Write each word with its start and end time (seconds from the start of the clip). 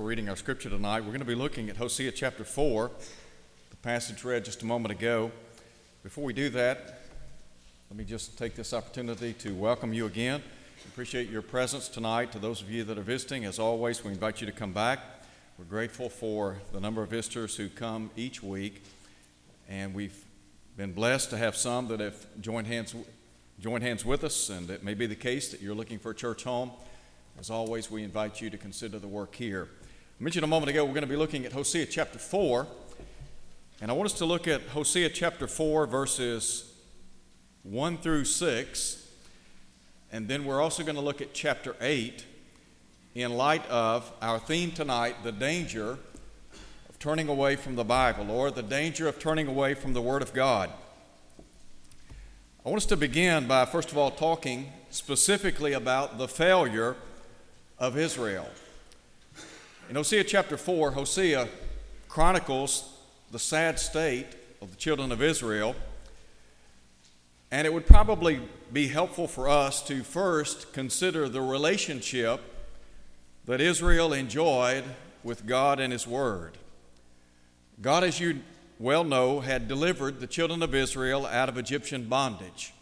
for 0.00 0.06
reading 0.06 0.30
our 0.30 0.36
scripture 0.36 0.70
tonight. 0.70 1.00
We're 1.00 1.08
going 1.08 1.18
to 1.18 1.26
be 1.26 1.34
looking 1.34 1.68
at 1.68 1.76
Hosea 1.76 2.12
chapter 2.12 2.42
4, 2.42 2.90
the 3.68 3.76
passage 3.82 4.24
read 4.24 4.46
just 4.46 4.62
a 4.62 4.64
moment 4.64 4.92
ago. 4.92 5.30
Before 6.02 6.24
we 6.24 6.32
do 6.32 6.48
that, 6.48 7.02
let 7.90 7.98
me 7.98 8.04
just 8.04 8.38
take 8.38 8.54
this 8.54 8.72
opportunity 8.72 9.34
to 9.34 9.54
welcome 9.54 9.92
you 9.92 10.06
again. 10.06 10.42
Appreciate 10.88 11.28
your 11.28 11.42
presence 11.42 11.86
tonight. 11.86 12.32
To 12.32 12.38
those 12.38 12.62
of 12.62 12.70
you 12.70 12.82
that 12.84 12.96
are 12.96 13.02
visiting, 13.02 13.44
as 13.44 13.58
always, 13.58 14.02
we 14.02 14.10
invite 14.10 14.40
you 14.40 14.46
to 14.46 14.54
come 14.54 14.72
back. 14.72 15.00
We're 15.58 15.66
grateful 15.66 16.08
for 16.08 16.56
the 16.72 16.80
number 16.80 17.02
of 17.02 17.10
visitors 17.10 17.56
who 17.56 17.68
come 17.68 18.10
each 18.16 18.42
week, 18.42 18.82
and 19.68 19.92
we've 19.92 20.24
been 20.78 20.94
blessed 20.94 21.28
to 21.28 21.36
have 21.36 21.56
some 21.56 21.88
that 21.88 22.00
have 22.00 22.24
joined 22.40 22.68
hands, 22.68 22.94
joined 23.60 23.84
hands 23.84 24.06
with 24.06 24.24
us, 24.24 24.48
and 24.48 24.70
it 24.70 24.82
may 24.82 24.94
be 24.94 25.04
the 25.04 25.14
case 25.14 25.50
that 25.50 25.60
you're 25.60 25.74
looking 25.74 25.98
for 25.98 26.12
a 26.12 26.14
church 26.14 26.44
home. 26.44 26.70
As 27.38 27.50
always, 27.50 27.90
we 27.90 28.02
invite 28.02 28.40
you 28.40 28.48
to 28.48 28.56
consider 28.56 28.98
the 28.98 29.06
work 29.06 29.34
here. 29.34 29.68
I 30.20 30.22
mentioned 30.22 30.44
a 30.44 30.48
moment 30.48 30.68
ago 30.68 30.84
we're 30.84 30.92
going 30.92 31.00
to 31.00 31.08
be 31.08 31.16
looking 31.16 31.46
at 31.46 31.52
Hosea 31.52 31.86
chapter 31.86 32.18
4, 32.18 32.66
and 33.80 33.90
I 33.90 33.94
want 33.94 34.04
us 34.04 34.18
to 34.18 34.26
look 34.26 34.46
at 34.46 34.60
Hosea 34.60 35.08
chapter 35.08 35.46
4, 35.46 35.86
verses 35.86 36.74
1 37.62 37.96
through 37.96 38.26
6, 38.26 39.08
and 40.12 40.28
then 40.28 40.44
we're 40.44 40.60
also 40.60 40.82
going 40.82 40.96
to 40.96 41.00
look 41.00 41.22
at 41.22 41.32
chapter 41.32 41.74
8 41.80 42.26
in 43.14 43.32
light 43.32 43.66
of 43.70 44.12
our 44.20 44.38
theme 44.38 44.72
tonight 44.72 45.16
the 45.24 45.32
danger 45.32 45.96
of 46.90 46.98
turning 46.98 47.28
away 47.30 47.56
from 47.56 47.76
the 47.76 47.84
Bible, 47.84 48.30
or 48.30 48.50
the 48.50 48.62
danger 48.62 49.08
of 49.08 49.18
turning 49.18 49.46
away 49.46 49.72
from 49.72 49.94
the 49.94 50.02
Word 50.02 50.20
of 50.20 50.34
God. 50.34 50.68
I 52.62 52.68
want 52.68 52.82
us 52.82 52.86
to 52.88 52.96
begin 52.98 53.46
by, 53.46 53.64
first 53.64 53.90
of 53.90 53.96
all, 53.96 54.10
talking 54.10 54.70
specifically 54.90 55.72
about 55.72 56.18
the 56.18 56.28
failure 56.28 56.96
of 57.78 57.96
Israel. 57.96 58.50
In 59.90 59.96
Hosea 59.96 60.22
chapter 60.22 60.56
4, 60.56 60.92
Hosea 60.92 61.48
chronicles 62.08 62.88
the 63.32 63.40
sad 63.40 63.76
state 63.80 64.28
of 64.62 64.70
the 64.70 64.76
children 64.76 65.10
of 65.10 65.20
Israel. 65.20 65.74
And 67.50 67.66
it 67.66 67.72
would 67.72 67.86
probably 67.88 68.40
be 68.72 68.86
helpful 68.86 69.26
for 69.26 69.48
us 69.48 69.82
to 69.88 70.04
first 70.04 70.72
consider 70.72 71.28
the 71.28 71.40
relationship 71.40 72.40
that 73.46 73.60
Israel 73.60 74.12
enjoyed 74.12 74.84
with 75.24 75.44
God 75.44 75.80
and 75.80 75.92
His 75.92 76.06
Word. 76.06 76.56
God, 77.82 78.04
as 78.04 78.20
you 78.20 78.42
well 78.78 79.02
know, 79.02 79.40
had 79.40 79.66
delivered 79.66 80.20
the 80.20 80.28
children 80.28 80.62
of 80.62 80.72
Israel 80.72 81.26
out 81.26 81.48
of 81.48 81.58
Egyptian 81.58 82.04
bondage. 82.04 82.72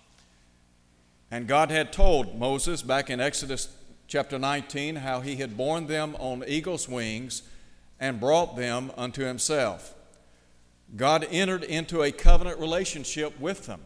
And 1.31 1.47
God 1.47 1.71
had 1.71 1.91
told 1.91 2.39
Moses 2.39 2.83
back 2.83 3.09
in 3.09 3.19
Exodus 3.19 3.75
chapter 4.09 4.39
19 4.39 4.97
how 4.97 5.21
he 5.21 5.37
had 5.37 5.57
borne 5.57 5.87
them 5.87 6.17
on 6.19 6.43
eagle's 6.49 6.89
wings 6.89 7.43
and 8.01 8.19
brought 8.19 8.57
them 8.57 8.91
unto 8.97 9.23
himself. 9.23 9.95
God 10.97 11.27
entered 11.31 11.63
into 11.63 12.03
a 12.03 12.11
covenant 12.11 12.59
relationship 12.59 13.39
with 13.39 13.67
them. 13.67 13.81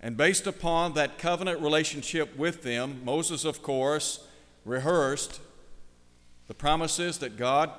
And 0.00 0.16
based 0.16 0.46
upon 0.46 0.94
that 0.94 1.18
covenant 1.18 1.60
relationship 1.60 2.36
with 2.36 2.62
them, 2.62 3.02
Moses, 3.04 3.44
of 3.44 3.62
course, 3.62 4.26
rehearsed 4.64 5.40
the 6.48 6.54
promises 6.54 7.18
that 7.18 7.36
God 7.36 7.70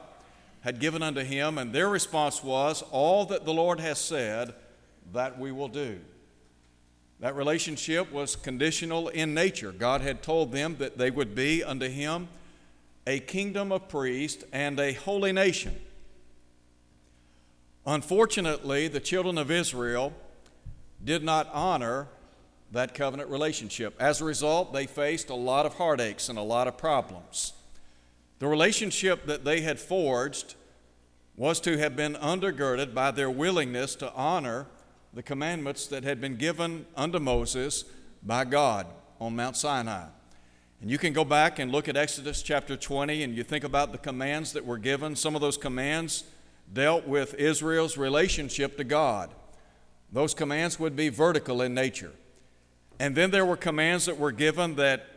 had 0.62 0.80
given 0.80 1.04
unto 1.04 1.24
him, 1.24 1.58
and 1.58 1.74
their 1.74 1.90
response 1.90 2.44
was, 2.44 2.84
All 2.92 3.26
that 3.26 3.46
the 3.46 3.54
Lord 3.54 3.80
has 3.80 4.00
said, 4.00 4.54
that 5.14 5.40
we 5.40 5.52
will 5.52 5.68
do. 5.68 6.00
That 7.20 7.36
relationship 7.36 8.12
was 8.12 8.36
conditional 8.36 9.08
in 9.08 9.34
nature. 9.34 9.72
God 9.72 10.02
had 10.02 10.22
told 10.22 10.52
them 10.52 10.76
that 10.80 10.98
they 10.98 11.12
would 11.12 11.34
be 11.34 11.64
unto 11.64 11.88
Him 11.88 12.28
a 13.08 13.20
kingdom 13.20 13.72
of 13.72 13.88
priests 13.88 14.44
and 14.52 14.80
a 14.80 14.94
holy 14.94 15.32
nation. 15.32 15.76
Unfortunately, 17.86 18.88
the 18.88 19.00
children 19.00 19.38
of 19.38 19.52
Israel 19.52 20.12
did 21.04 21.24
not 21.24 21.48
honor 21.54 22.08
that 22.72 22.96
covenant 22.96 23.30
relationship. 23.30 23.96
As 24.00 24.22
a 24.22 24.26
result, 24.26 24.74
they 24.74 24.88
faced 24.88 25.30
a 25.30 25.36
lot 25.36 25.66
of 25.66 25.76
heartaches 25.76 26.30
and 26.30 26.38
a 26.38 26.44
lot 26.44 26.68
of 26.68 26.78
problems. 26.78 27.54
The 28.40 28.48
relationship 28.48 29.28
that 29.28 29.46
they 29.46 29.62
had 29.62 29.80
forged 29.80 30.56
was 31.38 31.60
to 31.62 31.78
have 31.78 31.96
been 31.96 32.16
undergirded 32.16 32.94
by 32.94 33.12
their 33.12 33.30
willingness 33.30 33.96
to 33.96 34.12
honor 34.14 34.66
the 35.16 35.24
commandments 35.24 35.88
that 35.88 36.04
had 36.04 36.20
been 36.20 36.36
given 36.36 36.86
unto 36.96 37.20
Moses 37.20 37.86
by 38.22 38.44
God 38.44 38.86
on 39.20 39.34
Mount 39.34 39.56
Sinai. 39.56 40.08
And 40.82 40.92
you 40.92 40.98
can 40.98 41.14
go 41.14 41.24
back 41.24 41.58
and 41.58 41.72
look 41.72 41.88
at 41.88 41.96
Exodus 41.96 42.44
chapter 42.44 42.76
20 42.76 43.24
and 43.24 43.34
you 43.34 43.42
think 43.42 43.64
about 43.64 43.94
the 43.94 43.98
commands 43.98 44.52
that 44.52 44.66
were 44.66 44.78
given. 44.78 45.16
Some 45.16 45.34
of 45.34 45.40
those 45.40 45.58
commands 45.58 46.26
dealt 46.72 47.08
with 47.08 47.34
Israel's 47.36 47.98
relationship 47.98 48.76
to 48.76 48.84
God. 48.84 49.34
Those 50.12 50.34
commands 50.34 50.80
would 50.82 50.98
be 50.98 51.08
vertical 51.08 51.62
in 51.62 51.74
nature. 51.74 52.12
And 53.00 53.16
then 53.16 53.32
there 53.32 53.46
were 53.46 53.58
commands 53.58 54.06
that 54.08 54.20
were 54.20 54.34
given 54.34 54.76
that 54.76 55.08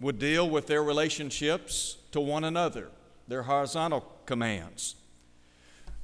would 0.00 0.18
deal 0.18 0.48
with 0.48 0.68
their 0.68 0.82
relationships 0.82 1.98
to 2.12 2.20
one 2.20 2.44
another, 2.44 2.88
their 3.26 3.42
horizontal 3.42 4.10
commands. 4.24 4.94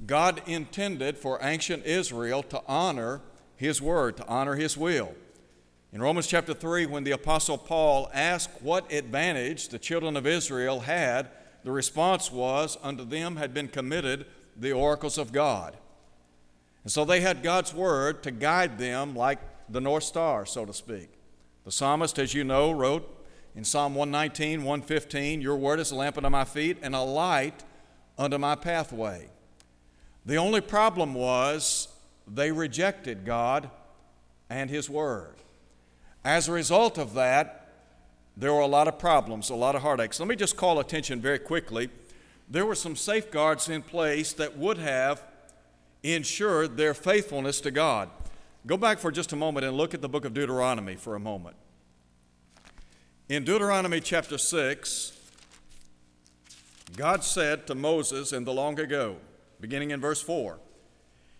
God 0.06 0.42
intended 0.46 1.16
for 1.16 1.38
ancient 1.42 1.84
Israel 1.86 2.42
to 2.44 2.62
honor 2.66 3.20
His 3.56 3.80
word, 3.80 4.16
to 4.18 4.26
honor 4.26 4.56
His 4.56 4.76
will. 4.76 5.14
In 5.92 6.02
Romans 6.02 6.26
chapter 6.26 6.52
3, 6.54 6.86
when 6.86 7.04
the 7.04 7.12
Apostle 7.12 7.56
Paul 7.56 8.10
asked 8.12 8.50
what 8.60 8.92
advantage 8.92 9.68
the 9.68 9.78
children 9.78 10.16
of 10.16 10.26
Israel 10.26 10.80
had, 10.80 11.30
the 11.62 11.70
response 11.70 12.32
was, 12.32 12.76
Unto 12.82 13.04
them 13.04 13.36
had 13.36 13.54
been 13.54 13.68
committed 13.68 14.26
the 14.56 14.72
oracles 14.72 15.18
of 15.18 15.32
God. 15.32 15.76
And 16.82 16.92
so 16.92 17.04
they 17.04 17.20
had 17.20 17.42
God's 17.42 17.72
word 17.72 18.22
to 18.24 18.30
guide 18.30 18.78
them 18.78 19.14
like 19.14 19.38
the 19.68 19.80
North 19.80 20.04
Star, 20.04 20.44
so 20.44 20.66
to 20.66 20.72
speak. 20.74 21.08
The 21.64 21.72
psalmist, 21.72 22.18
as 22.18 22.34
you 22.34 22.44
know, 22.44 22.72
wrote 22.72 23.08
in 23.54 23.64
Psalm 23.64 23.94
119, 23.94 24.64
115, 24.64 25.40
Your 25.40 25.56
word 25.56 25.80
is 25.80 25.92
a 25.92 25.94
lamp 25.94 26.18
unto 26.18 26.28
my 26.28 26.44
feet 26.44 26.78
and 26.82 26.94
a 26.94 27.00
light 27.00 27.64
unto 28.18 28.36
my 28.36 28.54
pathway. 28.54 29.30
The 30.26 30.36
only 30.36 30.60
problem 30.60 31.14
was 31.14 31.88
they 32.26 32.50
rejected 32.50 33.24
God 33.24 33.70
and 34.48 34.70
His 34.70 34.88
Word. 34.88 35.34
As 36.24 36.48
a 36.48 36.52
result 36.52 36.96
of 36.98 37.14
that, 37.14 37.68
there 38.36 38.52
were 38.52 38.60
a 38.60 38.66
lot 38.66 38.88
of 38.88 38.98
problems, 38.98 39.50
a 39.50 39.54
lot 39.54 39.74
of 39.74 39.82
heartaches. 39.82 40.18
Let 40.18 40.28
me 40.28 40.36
just 40.36 40.56
call 40.56 40.80
attention 40.80 41.20
very 41.20 41.38
quickly. 41.38 41.90
There 42.48 42.66
were 42.66 42.74
some 42.74 42.96
safeguards 42.96 43.68
in 43.68 43.82
place 43.82 44.32
that 44.34 44.56
would 44.56 44.78
have 44.78 45.22
ensured 46.02 46.76
their 46.76 46.94
faithfulness 46.94 47.60
to 47.62 47.70
God. 47.70 48.10
Go 48.66 48.76
back 48.76 48.98
for 48.98 49.10
just 49.10 49.32
a 49.32 49.36
moment 49.36 49.66
and 49.66 49.76
look 49.76 49.94
at 49.94 50.00
the 50.00 50.08
book 50.08 50.24
of 50.24 50.34
Deuteronomy 50.34 50.96
for 50.96 51.14
a 51.14 51.20
moment. 51.20 51.56
In 53.28 53.44
Deuteronomy 53.44 54.00
chapter 54.00 54.36
6, 54.36 55.18
God 56.96 57.24
said 57.24 57.66
to 57.66 57.74
Moses 57.74 58.32
in 58.32 58.44
the 58.44 58.52
long 58.52 58.78
ago, 58.78 59.16
beginning 59.60 59.90
in 59.90 60.00
verse 60.00 60.20
4. 60.20 60.58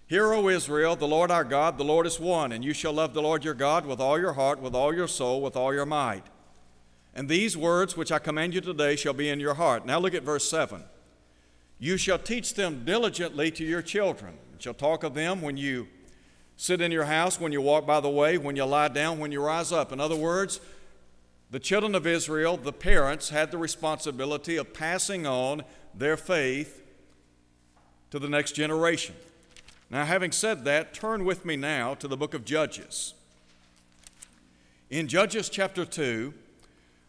Hear, 0.07 0.35
O 0.35 0.49
Israel, 0.49 0.97
the 0.97 1.09
Lord 1.09 1.31
our 1.31 1.45
God, 1.45 1.79
the 1.79 1.85
Lord 1.85 2.07
is 2.07 2.21
one, 2.21 2.53
and 2.53 2.65
you 2.65 2.75
shall 2.75 2.93
love 2.93 3.15
the 3.15 3.23
Lord 3.23 3.45
your 3.45 3.55
God 3.55 3.87
with 3.87 4.01
all 4.01 4.19
your 4.19 4.35
heart, 4.35 4.61
with 4.61 4.75
all 4.75 4.95
your 4.95 5.09
soul, 5.09 5.41
with 5.41 5.57
all 5.57 5.73
your 5.73 5.87
might. 5.87 6.25
And 7.15 7.29
these 7.29 7.57
words 7.57 7.97
which 7.97 8.13
I 8.13 8.19
command 8.19 8.55
you 8.55 8.61
today 8.61 8.97
shall 8.97 9.15
be 9.15 9.31
in 9.31 9.41
your 9.41 9.55
heart. 9.55 9.87
Now 9.87 9.99
look 9.99 10.15
at 10.15 10.23
verse 10.23 10.49
7. 10.49 10.85
You 11.79 11.97
shall 11.97 12.19
teach 12.19 12.55
them 12.55 12.85
diligently 12.85 13.51
to 13.53 13.65
your 13.65 13.83
children, 13.83 14.35
and 14.53 14.63
shall 14.63 14.75
talk 14.75 15.05
of 15.05 15.15
them 15.15 15.41
when 15.41 15.57
you 15.57 15.89
sit 16.57 16.81
in 16.81 16.93
your 16.93 17.05
house, 17.05 17.41
when 17.41 17.53
you 17.53 17.61
walk 17.61 17.87
by 17.87 18.01
the 18.01 18.09
way, 18.09 18.37
when 18.39 18.57
you 18.57 18.65
lie 18.65 18.89
down, 18.89 19.19
when 19.19 19.33
you 19.33 19.43
rise 19.43 19.73
up. 19.73 19.91
In 19.91 20.01
other 20.01 20.17
words, 20.17 20.61
the 21.51 21.59
children 21.59 21.95
of 21.95 22.07
Israel, 22.07 22.57
the 22.57 22.73
parents, 22.73 23.31
had 23.31 23.51
the 23.51 23.59
responsibility 23.59 24.57
of 24.57 24.75
passing 24.75 25.27
on 25.27 25.65
their 25.95 26.17
faith 26.17 26.83
to 28.15 28.21
the 28.21 28.29
next 28.29 28.53
generation. 28.53 29.13
Now, 29.91 30.05
having 30.05 30.31
said 30.31 30.65
that, 30.67 30.95
turn 30.95 31.25
with 31.25 31.45
me 31.45 31.57
now 31.57 31.95
to 31.95 32.07
the 32.07 32.17
book 32.17 32.33
of 32.33 32.45
Judges. 32.45 33.13
In 34.89 35.09
Judges 35.09 35.49
chapter 35.49 35.85
2, 35.85 36.33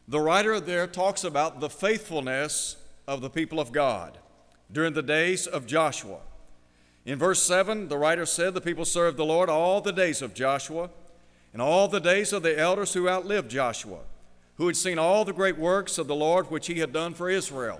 the 0.07 0.19
writer 0.19 0.60
there 0.60 0.88
talks 0.88 1.24
about 1.24 1.60
the 1.60 1.69
faithfulness 1.69 2.78
of 3.07 3.22
the 3.22 3.30
people 3.30 3.60
of 3.60 3.72
God 3.72 4.18
during 4.72 4.94
the 4.94 5.04
days 5.04 5.46
of 5.46 5.68
Joshua. 5.68 6.22
In 7.06 7.19
verse 7.19 7.44
7, 7.44 7.88
the 7.88 8.00
writer 8.00 8.25
said, 8.25 8.56
The 8.56 8.60
people 8.60 8.84
served 8.84 9.18
the 9.18 9.25
Lord 9.25 9.48
all 9.48 9.81
the 9.81 9.94
days 9.94 10.24
of 10.24 10.34
Joshua 10.34 10.90
and 11.54 11.62
all 11.62 11.88
the 11.88 12.00
days 12.00 12.34
of 12.34 12.42
the 12.42 12.58
elders 12.58 12.96
who 12.96 13.08
outlived 13.08 13.51
Joshua, 13.51 14.00
who 14.58 14.66
had 14.66 14.75
seen 14.75 14.98
all 14.98 15.24
the 15.24 15.34
great 15.34 15.60
works 15.60 16.00
of 16.00 16.08
the 16.08 16.16
Lord 16.16 16.50
which 16.50 16.66
he 16.66 16.80
had 16.80 16.92
done 16.92 17.13
for 17.13 17.30
Israel. 17.30 17.80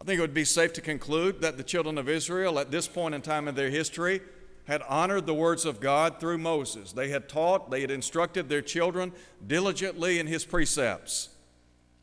I 0.00 0.04
think 0.04 0.18
it 0.18 0.22
would 0.22 0.34
be 0.34 0.44
safe 0.44 0.72
to 0.74 0.80
conclude 0.80 1.40
that 1.42 1.56
the 1.56 1.64
children 1.64 1.98
of 1.98 2.08
Israel 2.08 2.58
at 2.58 2.70
this 2.70 2.88
point 2.88 3.14
in 3.14 3.22
time 3.22 3.48
in 3.48 3.54
their 3.54 3.70
history 3.70 4.20
had 4.64 4.82
honored 4.82 5.26
the 5.26 5.34
words 5.34 5.64
of 5.64 5.80
God 5.80 6.20
through 6.20 6.38
Moses. 6.38 6.92
They 6.92 7.08
had 7.08 7.28
taught, 7.28 7.70
they 7.70 7.80
had 7.80 7.90
instructed 7.90 8.48
their 8.48 8.62
children 8.62 9.12
diligently 9.46 10.18
in 10.18 10.26
his 10.26 10.44
precepts. 10.44 11.30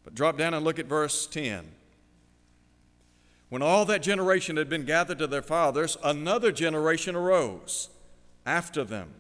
But 0.03 0.15
drop 0.15 0.38
down 0.38 0.53
and 0.53 0.65
look 0.65 0.80
at 0.80 0.86
verse 0.86 1.25
10. 1.27 1.71
When 3.50 3.62
all 3.62 3.86
that 3.86 4.03
generation 4.03 4.57
had 4.57 4.69
been 4.69 4.86
gathered 4.86 5.19
to 5.19 5.27
their 5.27 5.41
fathers, 5.41 5.97
another 6.03 6.51
generation 6.51 7.15
arose 7.15 7.89
after 8.45 8.83
them, 8.83 9.13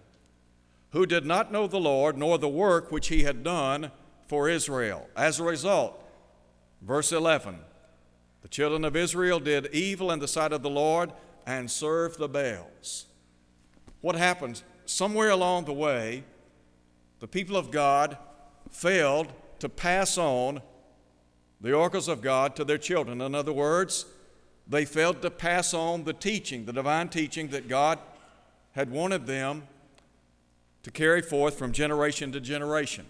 who 0.91 1.05
did 1.05 1.25
not 1.25 1.51
know 1.51 1.67
the 1.67 1.79
Lord 1.79 2.17
nor 2.17 2.37
the 2.37 2.49
work 2.49 2.91
which 2.91 3.07
he 3.07 3.23
had 3.23 3.43
done 3.43 3.91
for 4.27 4.49
Israel. 4.49 5.09
As 5.15 5.39
a 5.39 5.43
result, 5.43 6.03
verse 6.81 7.11
11 7.11 7.59
the 8.41 8.47
children 8.47 8.85
of 8.85 8.95
Israel 8.95 9.39
did 9.39 9.67
evil 9.73 10.11
in 10.11 10.19
the 10.19 10.27
sight 10.27 10.53
of 10.53 10.63
the 10.63 10.69
Lord 10.69 11.11
and 11.45 11.69
served 11.69 12.19
the 12.19 12.29
Baals. 12.29 13.05
What 14.01 14.15
happened? 14.15 14.61
Somewhere 14.85 15.29
along 15.29 15.65
the 15.65 15.73
way, 15.73 16.23
the 17.19 17.27
people 17.27 17.57
of 17.57 17.71
God 17.71 18.17
failed 18.71 19.33
to 19.59 19.67
pass 19.69 20.17
on 20.17 20.61
the 21.61 21.73
oracles 21.73 22.07
of 22.07 22.21
God 22.21 22.55
to 22.55 22.63
their 22.63 22.77
children. 22.77 23.21
In 23.21 23.35
other 23.35 23.51
words, 23.51 24.05
they 24.67 24.85
failed 24.85 25.21
to 25.21 25.31
pass 25.31 25.73
on 25.73 26.05
the 26.05 26.13
teaching, 26.13 26.65
the 26.65 26.73
divine 26.73 27.09
teaching 27.09 27.49
that 27.49 27.67
God 27.67 27.99
had 28.71 28.89
wanted 28.89 29.25
them 29.25 29.63
to 30.83 30.91
carry 30.91 31.21
forth 31.21 31.57
from 31.57 31.73
generation 31.73 32.31
to 32.31 32.39
generation. 32.39 33.05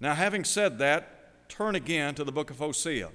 Now, 0.00 0.14
having 0.14 0.44
said 0.44 0.78
that, 0.78 1.48
turn 1.48 1.74
again 1.74 2.14
to 2.14 2.24
the 2.24 2.32
book 2.32 2.50
of 2.50 2.58
Hosea. 2.58 3.10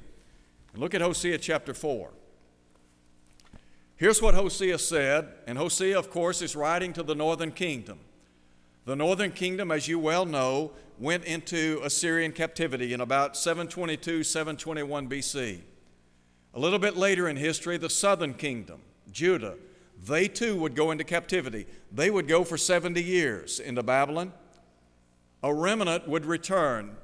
Look 0.75 0.93
at 0.93 1.01
Hosea 1.01 1.37
chapter 1.39 1.73
4. 1.73 2.09
Here's 3.95 4.21
what 4.21 4.33
Hosea 4.33 4.77
said, 4.77 5.27
and 5.45 5.57
Hosea, 5.57 5.97
of 5.97 6.09
course, 6.09 6.41
is 6.41 6.55
writing 6.55 6.93
to 6.93 7.03
the 7.03 7.15
northern 7.15 7.51
kingdom. 7.51 7.99
The 8.85 8.95
northern 8.95 9.31
kingdom, 9.31 9.71
as 9.71 9.87
you 9.87 9.99
well 9.99 10.25
know, 10.25 10.71
went 10.97 11.25
into 11.25 11.81
Assyrian 11.83 12.31
captivity 12.31 12.93
in 12.93 13.01
about 13.01 13.35
722, 13.35 14.23
721 14.23 15.09
BC. 15.09 15.59
A 16.53 16.59
little 16.59 16.79
bit 16.79 16.95
later 16.97 17.27
in 17.27 17.35
history, 17.35 17.77
the 17.77 17.89
southern 17.89 18.33
kingdom, 18.33 18.81
Judah, 19.11 19.55
they 20.01 20.27
too 20.27 20.55
would 20.59 20.75
go 20.75 20.91
into 20.91 21.03
captivity. 21.03 21.67
They 21.91 22.09
would 22.09 22.27
go 22.27 22.43
for 22.43 22.57
70 22.57 23.03
years 23.03 23.59
into 23.59 23.83
Babylon. 23.83 24.31
A 25.43 25.53
remnant 25.53 26.07
would 26.07 26.25
return. 26.25 26.95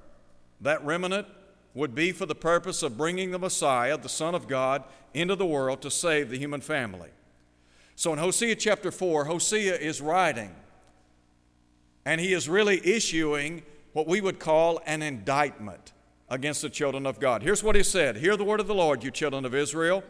That 0.61 0.83
remnant 0.85 1.27
would 1.75 1.93
be 1.93 2.11
for 2.11 2.25
the 2.25 2.33
purpose 2.33 2.81
of 2.81 2.97
bringing 2.97 3.29
the 3.29 3.37
Messiah, 3.37 3.97
the 3.97 4.09
Son 4.09 4.33
of 4.33 4.47
God, 4.47 4.83
into 5.13 5.35
the 5.35 5.45
world 5.45 5.81
to 5.83 5.91
save 5.91 6.29
the 6.29 6.39
human 6.39 6.61
family. 6.61 7.09
So 7.95 8.13
in 8.13 8.19
Hosea 8.19 8.55
chapter 8.55 8.91
4, 8.91 9.25
Hosea 9.25 9.75
is 9.75 10.01
writing, 10.01 10.55
and 12.05 12.19
he 12.19 12.33
is 12.33 12.49
really 12.49 12.81
issuing 12.85 13.61
what 13.93 14.07
we 14.07 14.21
would 14.21 14.39
call 14.39 14.81
an 14.85 15.01
indictment 15.01 15.91
against 16.29 16.61
the 16.61 16.69
children 16.69 17.05
of 17.05 17.19
God. 17.19 17.43
Here's 17.43 17.63
what 17.63 17.75
he 17.75 17.83
said 17.83 18.17
Hear 18.17 18.37
the 18.37 18.43
word 18.43 18.59
of 18.59 18.67
the 18.67 18.75
Lord, 18.75 19.03
you 19.03 19.11
children 19.11 19.45
of 19.45 19.53
Israel. 19.53 20.03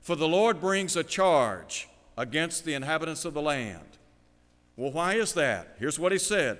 For 0.00 0.14
the 0.14 0.28
Lord 0.28 0.60
brings 0.60 0.94
a 0.94 1.02
charge 1.02 1.88
against 2.16 2.64
the 2.64 2.74
inhabitants 2.74 3.24
of 3.24 3.34
the 3.34 3.42
land. 3.42 3.98
Well, 4.76 4.92
why 4.92 5.14
is 5.14 5.32
that? 5.32 5.74
Here's 5.80 5.98
what 5.98 6.12
he 6.12 6.18
said 6.18 6.58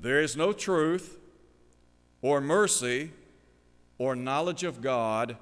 There 0.00 0.20
is 0.20 0.36
no 0.36 0.52
truth 0.52 1.18
or 2.20 2.40
mercy 2.40 3.12
or 3.98 4.14
knowledge 4.14 4.64
of 4.64 4.80
God 4.80 5.36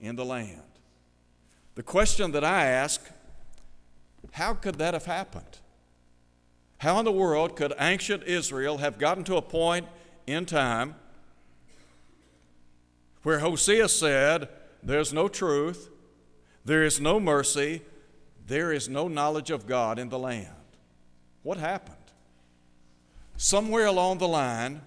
in 0.00 0.16
the 0.16 0.24
land. 0.24 0.62
The 1.76 1.82
question 1.82 2.32
that 2.32 2.44
I 2.44 2.66
ask 2.66 3.00
how 4.32 4.54
could 4.54 4.76
that 4.76 4.94
have 4.94 5.06
happened? 5.06 5.58
How 6.78 6.98
in 6.98 7.04
the 7.04 7.12
world 7.12 7.56
could 7.56 7.72
ancient 7.78 8.24
Israel 8.24 8.78
have 8.78 8.98
gotten 8.98 9.24
to 9.24 9.36
a 9.36 9.42
point 9.42 9.86
in 10.26 10.46
time 10.46 10.94
where 13.22 13.40
Hosea 13.40 13.88
said, 13.88 14.48
There's 14.82 15.12
no 15.12 15.28
truth, 15.28 15.90
there 16.64 16.82
is 16.82 17.00
no 17.00 17.20
mercy, 17.20 17.82
there 18.46 18.72
is 18.72 18.88
no 18.88 19.08
knowledge 19.08 19.50
of 19.50 19.66
God 19.66 19.98
in 19.98 20.08
the 20.08 20.18
land? 20.18 20.48
What 21.42 21.58
happened? 21.58 21.96
Somewhere 23.36 23.86
along 23.86 24.18
the 24.18 24.28
line, 24.28 24.82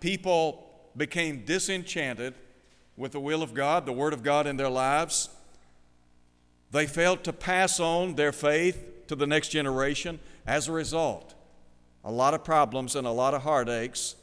people 0.00 0.67
became 0.98 1.44
disenchanted 1.44 2.34
with 2.96 3.12
the 3.12 3.20
will 3.20 3.42
of 3.42 3.54
God, 3.54 3.86
the 3.86 3.92
Word 3.92 4.12
of 4.12 4.22
God 4.22 4.46
in 4.46 4.56
their 4.56 4.68
lives. 4.68 5.30
They 6.70 6.86
failed 6.86 7.24
to 7.24 7.32
pass 7.32 7.80
on 7.80 8.16
their 8.16 8.32
faith 8.32 9.06
to 9.06 9.14
the 9.14 9.26
next 9.26 9.48
generation. 9.48 10.18
As 10.46 10.68
a 10.68 10.72
result, 10.72 11.34
a 12.04 12.12
lot 12.12 12.34
of 12.34 12.44
problems 12.44 12.96
and 12.96 13.06
a 13.06 13.10
lot 13.10 13.34
of 13.34 13.42
heartaches 13.42 14.16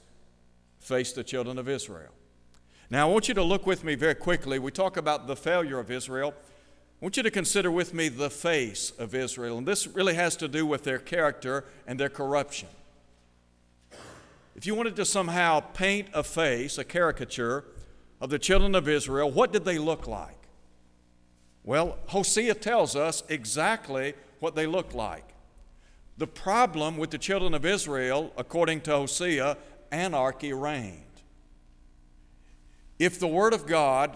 faced 0.80 1.16
the 1.16 1.24
children 1.24 1.58
of 1.58 1.68
Israel. 1.68 2.12
Now, 2.90 3.08
I 3.08 3.12
want 3.12 3.28
you 3.28 3.34
to 3.34 3.44
look 3.44 3.66
with 3.66 3.84
me 3.84 3.96
very 3.96 4.14
quickly. 4.14 4.60
We 4.60 4.72
talk 4.72 4.98
about 4.98 5.26
the 5.26 5.36
failure 5.36 5.80
of 5.80 5.90
Israel. 5.90 6.34
I 7.02 7.06
want 7.06 7.18
you 7.18 7.24
to 7.24 7.32
consider 7.32 7.72
with 7.72 7.94
me 7.94 8.10
the 8.10 8.30
face 8.30 8.92
of 9.00 9.16
Israel. 9.16 9.58
And 9.58 9.68
this 9.68 9.88
really 9.88 10.14
has 10.14 10.36
to 10.38 10.48
do 10.48 10.66
with 10.66 10.84
their 10.84 11.00
character 11.00 11.66
and 11.88 12.00
their 12.00 12.10
corruption. 12.10 12.70
If 14.56 14.66
you 14.66 14.74
wanted 14.74 14.96
to 14.96 15.06
somehow 15.06 15.60
paint 15.60 16.08
a 16.14 16.24
face, 16.24 16.78
a 16.78 16.84
caricature 16.84 17.66
of 18.22 18.30
the 18.30 18.40
children 18.40 18.74
of 18.74 18.88
Israel, 18.88 19.30
what 19.30 19.52
did 19.52 19.66
they 19.66 19.78
look 19.78 20.08
like? 20.08 20.48
Well, 21.64 21.98
Hosea 22.08 22.56
tells 22.56 22.96
us 22.96 23.24
exactly 23.28 24.14
what 24.40 24.56
they 24.56 24.66
looked 24.66 24.94
like. 24.94 25.34
The 26.18 26.28
problem 26.28 26.96
with 26.96 27.10
the 27.10 27.18
children 27.18 27.54
of 27.54 27.66
Israel, 27.66 28.32
according 28.38 28.82
to 28.82 28.92
Hosea, 28.92 29.58
anarchy 29.92 30.54
reigned. 30.54 31.02
If 32.98 33.20
the 33.20 33.28
Word 33.28 33.54
of 33.54 33.68
God, 33.68 34.16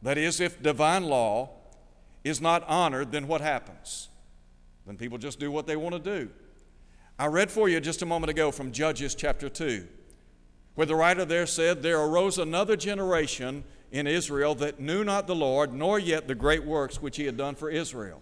that 0.00 0.16
is, 0.16 0.40
if 0.40 0.62
divine 0.62 1.04
law, 1.04 1.50
is 2.22 2.40
not 2.40 2.66
honored, 2.66 3.12
then 3.12 3.28
what 3.28 3.42
happens? 3.42 4.08
Then 4.86 4.96
people 4.96 5.18
just 5.18 5.38
do 5.38 5.50
what 5.50 5.66
they 5.66 5.76
want 5.76 5.94
to 5.94 5.98
do. 5.98 6.30
I 7.16 7.26
read 7.26 7.52
for 7.52 7.68
you 7.68 7.80
just 7.80 8.02
a 8.02 8.06
moment 8.06 8.30
ago 8.30 8.50
from 8.50 8.72
Judges 8.72 9.14
chapter 9.14 9.48
2, 9.48 9.86
where 10.74 10.86
the 10.86 10.96
writer 10.96 11.24
there 11.24 11.46
said, 11.46 11.80
There 11.80 12.00
arose 12.00 12.38
another 12.38 12.76
generation 12.76 13.62
in 13.92 14.08
Israel 14.08 14.56
that 14.56 14.80
knew 14.80 15.04
not 15.04 15.28
the 15.28 15.34
Lord, 15.36 15.72
nor 15.72 16.00
yet 16.00 16.26
the 16.26 16.34
great 16.34 16.64
works 16.64 17.00
which 17.00 17.16
he 17.16 17.26
had 17.26 17.36
done 17.36 17.54
for 17.54 17.70
Israel. 17.70 18.20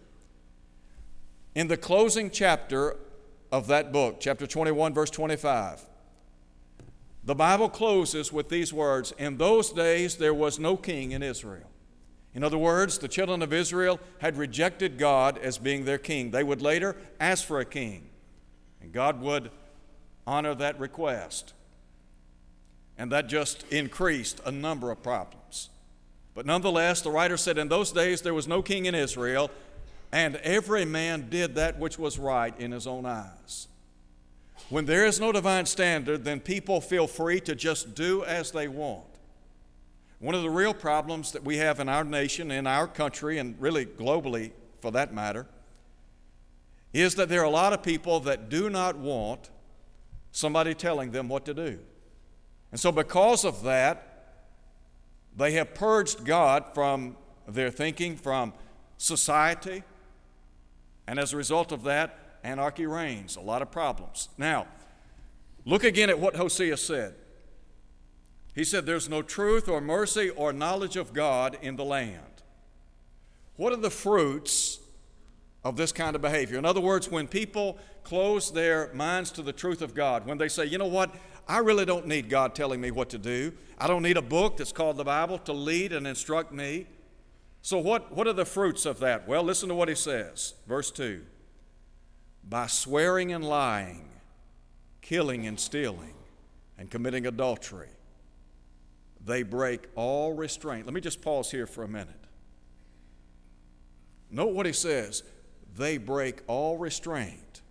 In 1.54 1.68
the 1.68 1.78
closing 1.78 2.30
chapter 2.30 2.98
of 3.50 3.66
that 3.68 3.92
book, 3.92 4.18
chapter 4.20 4.46
21, 4.46 4.92
verse 4.92 5.10
25, 5.10 5.80
the 7.24 7.34
Bible 7.34 7.70
closes 7.70 8.30
with 8.30 8.50
these 8.50 8.74
words 8.74 9.12
In 9.16 9.38
those 9.38 9.72
days 9.72 10.16
there 10.16 10.34
was 10.34 10.58
no 10.58 10.76
king 10.76 11.12
in 11.12 11.22
Israel. 11.22 11.70
In 12.34 12.44
other 12.44 12.58
words, 12.58 12.98
the 12.98 13.08
children 13.08 13.40
of 13.40 13.54
Israel 13.54 14.00
had 14.18 14.36
rejected 14.36 14.98
God 14.98 15.38
as 15.38 15.56
being 15.56 15.86
their 15.86 15.98
king. 15.98 16.30
They 16.30 16.44
would 16.44 16.60
later 16.60 16.96
ask 17.18 17.46
for 17.46 17.58
a 17.58 17.64
king. 17.64 18.10
And 18.82 18.92
God 18.92 19.20
would 19.20 19.50
honor 20.26 20.54
that 20.54 20.78
request. 20.78 21.54
And 22.98 23.10
that 23.12 23.28
just 23.28 23.64
increased 23.72 24.40
a 24.44 24.50
number 24.50 24.90
of 24.90 25.02
problems. 25.02 25.70
But 26.34 26.46
nonetheless, 26.46 27.00
the 27.00 27.10
writer 27.10 27.36
said, 27.36 27.58
In 27.58 27.68
those 27.68 27.92
days 27.92 28.22
there 28.22 28.34
was 28.34 28.48
no 28.48 28.62
king 28.62 28.86
in 28.86 28.94
Israel, 28.94 29.50
and 30.10 30.36
every 30.36 30.84
man 30.84 31.28
did 31.30 31.54
that 31.54 31.78
which 31.78 31.98
was 31.98 32.18
right 32.18 32.58
in 32.58 32.72
his 32.72 32.86
own 32.86 33.06
eyes. 33.06 33.68
When 34.68 34.86
there 34.86 35.06
is 35.06 35.20
no 35.20 35.32
divine 35.32 35.66
standard, 35.66 36.24
then 36.24 36.40
people 36.40 36.80
feel 36.80 37.06
free 37.06 37.40
to 37.40 37.54
just 37.54 37.94
do 37.94 38.24
as 38.24 38.50
they 38.50 38.68
want. 38.68 39.04
One 40.18 40.34
of 40.34 40.42
the 40.42 40.50
real 40.50 40.72
problems 40.72 41.32
that 41.32 41.44
we 41.44 41.56
have 41.58 41.80
in 41.80 41.88
our 41.88 42.04
nation, 42.04 42.50
in 42.50 42.66
our 42.66 42.86
country, 42.86 43.38
and 43.38 43.60
really 43.60 43.84
globally 43.84 44.52
for 44.80 44.90
that 44.92 45.12
matter, 45.12 45.46
is 46.92 47.14
that 47.14 47.28
there 47.28 47.40
are 47.40 47.44
a 47.44 47.50
lot 47.50 47.72
of 47.72 47.82
people 47.82 48.20
that 48.20 48.48
do 48.48 48.68
not 48.68 48.96
want 48.96 49.50
somebody 50.30 50.74
telling 50.74 51.10
them 51.10 51.28
what 51.28 51.44
to 51.46 51.54
do. 51.54 51.78
And 52.70 52.80
so, 52.80 52.92
because 52.92 53.44
of 53.44 53.62
that, 53.64 54.08
they 55.36 55.52
have 55.52 55.74
purged 55.74 56.24
God 56.24 56.64
from 56.74 57.16
their 57.46 57.70
thinking, 57.70 58.16
from 58.16 58.52
society, 58.98 59.82
and 61.06 61.18
as 61.18 61.32
a 61.32 61.36
result 61.36 61.72
of 61.72 61.82
that, 61.84 62.38
anarchy 62.44 62.86
reigns, 62.86 63.36
a 63.36 63.40
lot 63.40 63.62
of 63.62 63.70
problems. 63.70 64.28
Now, 64.38 64.66
look 65.64 65.84
again 65.84 66.10
at 66.10 66.18
what 66.18 66.36
Hosea 66.36 66.76
said. 66.76 67.14
He 68.54 68.64
said, 68.64 68.86
There's 68.86 69.08
no 69.08 69.22
truth 69.22 69.68
or 69.68 69.80
mercy 69.80 70.30
or 70.30 70.52
knowledge 70.52 70.96
of 70.96 71.12
God 71.12 71.56
in 71.60 71.76
the 71.76 71.84
land. 71.84 72.42
What 73.56 73.72
are 73.72 73.76
the 73.76 73.90
fruits 73.90 74.78
of 75.64 75.76
this 75.76 75.92
kind 75.92 76.16
of 76.16 76.22
behavior. 76.22 76.58
In 76.58 76.64
other 76.64 76.80
words, 76.80 77.10
when 77.10 77.28
people 77.28 77.78
close 78.02 78.50
their 78.50 78.92
minds 78.94 79.30
to 79.32 79.42
the 79.42 79.52
truth 79.52 79.80
of 79.80 79.94
God, 79.94 80.26
when 80.26 80.38
they 80.38 80.48
say, 80.48 80.64
you 80.64 80.78
know 80.78 80.86
what, 80.86 81.14
I 81.46 81.58
really 81.58 81.84
don't 81.84 82.06
need 82.06 82.28
God 82.28 82.54
telling 82.54 82.80
me 82.80 82.90
what 82.90 83.10
to 83.10 83.18
do, 83.18 83.52
I 83.78 83.86
don't 83.86 84.02
need 84.02 84.16
a 84.16 84.22
book 84.22 84.56
that's 84.56 84.72
called 84.72 84.96
the 84.96 85.04
Bible 85.04 85.38
to 85.38 85.52
lead 85.52 85.92
and 85.92 86.06
instruct 86.06 86.52
me. 86.52 86.86
So, 87.62 87.78
what, 87.78 88.12
what 88.12 88.26
are 88.26 88.32
the 88.32 88.44
fruits 88.44 88.86
of 88.86 88.98
that? 89.00 89.28
Well, 89.28 89.44
listen 89.44 89.68
to 89.68 89.74
what 89.74 89.88
he 89.88 89.94
says. 89.94 90.54
Verse 90.66 90.90
2 90.90 91.22
By 92.48 92.66
swearing 92.66 93.32
and 93.32 93.44
lying, 93.44 94.08
killing 95.00 95.46
and 95.46 95.58
stealing, 95.58 96.14
and 96.76 96.90
committing 96.90 97.26
adultery. 97.26 97.90
they 99.24 99.44
break 99.44 99.86
all 99.94 100.32
restraint. 100.32 100.86
Let 100.86 100.94
me 100.94 101.00
just 101.00 101.22
pause 101.22 101.52
here 101.52 101.66
for 101.66 101.84
a 101.84 101.88
minute. 101.88 102.16
Note 104.28 104.54
what 104.54 104.66
he 104.66 104.72
says 104.72 105.22
they 105.76 105.96
break 105.98 106.42
all 106.46 106.78
restraint. 106.78 107.62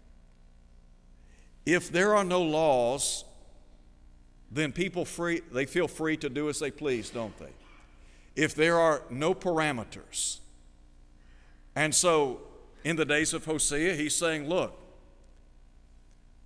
If 1.65 1.91
there 1.91 2.15
are 2.15 2.23
no 2.23 2.41
laws, 2.41 3.23
then 4.51 4.71
people 4.71 5.05
free 5.05 5.41
they 5.51 5.65
feel 5.65 5.87
free 5.87 6.17
to 6.17 6.29
do 6.29 6.49
as 6.49 6.59
they 6.59 6.71
please, 6.71 7.09
don't 7.09 7.37
they? 7.37 7.51
If 8.35 8.55
there 8.55 8.79
are 8.79 9.03
no 9.09 9.33
parameters. 9.33 10.39
And 11.75 11.93
so 11.93 12.41
in 12.83 12.95
the 12.95 13.05
days 13.05 13.33
of 13.33 13.45
Hosea, 13.45 13.95
he's 13.95 14.15
saying, 14.15 14.49
look, 14.49 14.77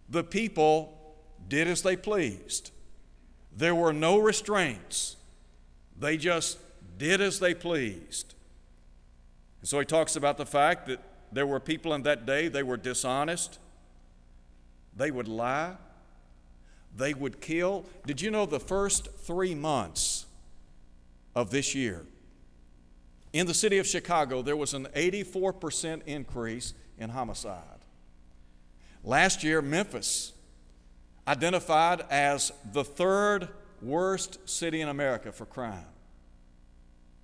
the 0.10 0.24
people 0.24 1.16
did 1.48 1.68
as 1.68 1.82
they 1.82 1.96
pleased. 1.96 2.72
There 3.56 3.74
were 3.74 3.94
no 3.94 4.18
restraints. 4.18 5.16
They 5.98 6.18
just 6.18 6.60
did 6.98 7.22
as 7.22 7.40
they 7.40 7.54
pleased. 7.54 8.34
And 9.62 9.70
so 9.70 9.80
he 9.80 9.86
talks 9.86 10.16
about 10.16 10.38
the 10.38 10.46
fact 10.46 10.88
that 10.88 11.00
there 11.32 11.48
were 11.48 11.60
people 11.60 11.94
in 11.94 12.04
that 12.04 12.26
day, 12.26 12.48
they 12.48 12.64
were 12.64 12.78
dishonest, 12.78 13.60
they 14.96 15.12
would 15.12 15.28
lie, 15.28 15.74
they 16.96 17.14
would 17.14 17.42
kill. 17.42 17.86
Did 18.06 18.22
you 18.22 18.32
know 18.32 18.46
the 18.46 18.60
first 18.60 19.10
three 19.20 19.56
months 19.56 20.26
of 21.36 21.52
this 21.52 21.76
year, 21.76 22.06
in 23.34 23.48
the 23.48 23.54
city 23.54 23.80
of 23.80 23.86
Chicago, 23.86 24.42
there 24.42 24.56
was 24.56 24.74
an 24.74 24.88
84% 24.96 26.04
increase 26.06 26.74
in 26.98 27.10
homicide. 27.10 27.62
Last 29.04 29.44
year, 29.44 29.62
Memphis 29.62 30.32
identified 31.28 32.06
as 32.10 32.54
the 32.72 32.86
third 32.86 33.50
worst 33.82 34.48
city 34.48 34.80
in 34.80 34.88
America 34.88 35.34
for 35.34 35.46
crime. 35.46 35.86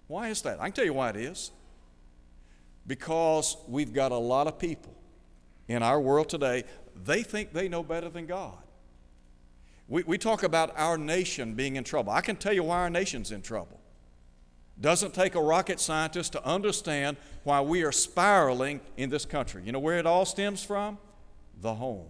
Why 0.07 0.27
is 0.27 0.41
that? 0.41 0.59
I 0.59 0.65
can 0.65 0.73
tell 0.73 0.85
you 0.85 0.93
why 0.93 1.11
it 1.11 1.15
is. 1.15 1.51
Because 2.87 3.57
we've 3.67 3.93
got 3.93 4.11
a 4.11 4.17
lot 4.17 4.47
of 4.47 4.57
people 4.57 4.95
in 5.67 5.83
our 5.83 5.99
world 5.99 6.29
today, 6.29 6.63
they 7.03 7.23
think 7.23 7.53
they 7.53 7.69
know 7.69 7.83
better 7.83 8.09
than 8.09 8.25
God. 8.25 8.57
We, 9.87 10.03
we 10.03 10.17
talk 10.17 10.43
about 10.43 10.73
our 10.77 10.97
nation 10.97 11.53
being 11.53 11.75
in 11.75 11.83
trouble. 11.83 12.13
I 12.13 12.21
can 12.21 12.35
tell 12.35 12.53
you 12.53 12.63
why 12.63 12.77
our 12.77 12.89
nation's 12.89 13.31
in 13.31 13.41
trouble. 13.41 13.79
Doesn't 14.79 15.13
take 15.13 15.35
a 15.35 15.41
rocket 15.41 15.79
scientist 15.79 16.31
to 16.31 16.45
understand 16.45 17.17
why 17.43 17.61
we 17.61 17.83
are 17.83 17.91
spiraling 17.91 18.81
in 18.97 19.09
this 19.09 19.25
country. 19.25 19.63
You 19.65 19.73
know 19.73 19.79
where 19.79 19.97
it 19.97 20.05
all 20.05 20.25
stems 20.25 20.63
from? 20.63 20.97
The 21.61 21.75
home. 21.75 22.07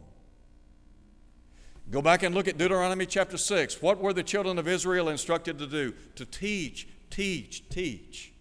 Go 1.89 2.01
back 2.01 2.23
and 2.23 2.33
look 2.33 2.47
at 2.47 2.57
Deuteronomy 2.57 3.05
chapter 3.05 3.37
6. 3.37 3.81
What 3.81 3.99
were 3.99 4.13
the 4.13 4.23
children 4.23 4.57
of 4.57 4.67
Israel 4.67 5.09
instructed 5.09 5.59
to 5.59 5.67
do? 5.67 5.93
To 6.15 6.25
teach, 6.25 6.87
teach, 7.09 7.67
teach. 7.67 8.31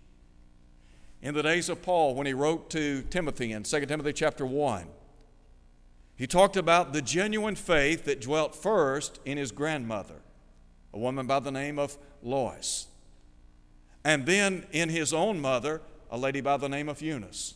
In 1.22 1.34
the 1.34 1.42
days 1.42 1.68
of 1.68 1.82
Paul, 1.82 2.14
when 2.14 2.26
he 2.26 2.32
wrote 2.32 2.70
to 2.70 3.02
Timothy 3.02 3.52
in 3.52 3.62
2 3.62 3.86
Timothy 3.86 4.12
chapter 4.12 4.46
1, 4.46 4.86
he 6.16 6.26
talked 6.26 6.56
about 6.56 6.92
the 6.92 7.02
genuine 7.02 7.54
faith 7.54 8.04
that 8.04 8.20
dwelt 8.20 8.54
first 8.54 9.20
in 9.24 9.38
his 9.38 9.52
grandmother, 9.52 10.22
a 10.92 10.98
woman 10.98 11.26
by 11.26 11.40
the 11.40 11.50
name 11.50 11.78
of 11.78 11.96
Lois, 12.22 12.88
and 14.04 14.24
then 14.26 14.66
in 14.72 14.88
his 14.88 15.12
own 15.12 15.40
mother, 15.40 15.82
a 16.10 16.16
lady 16.16 16.40
by 16.40 16.56
the 16.56 16.68
name 16.68 16.88
of 16.88 17.02
Eunice. 17.02 17.54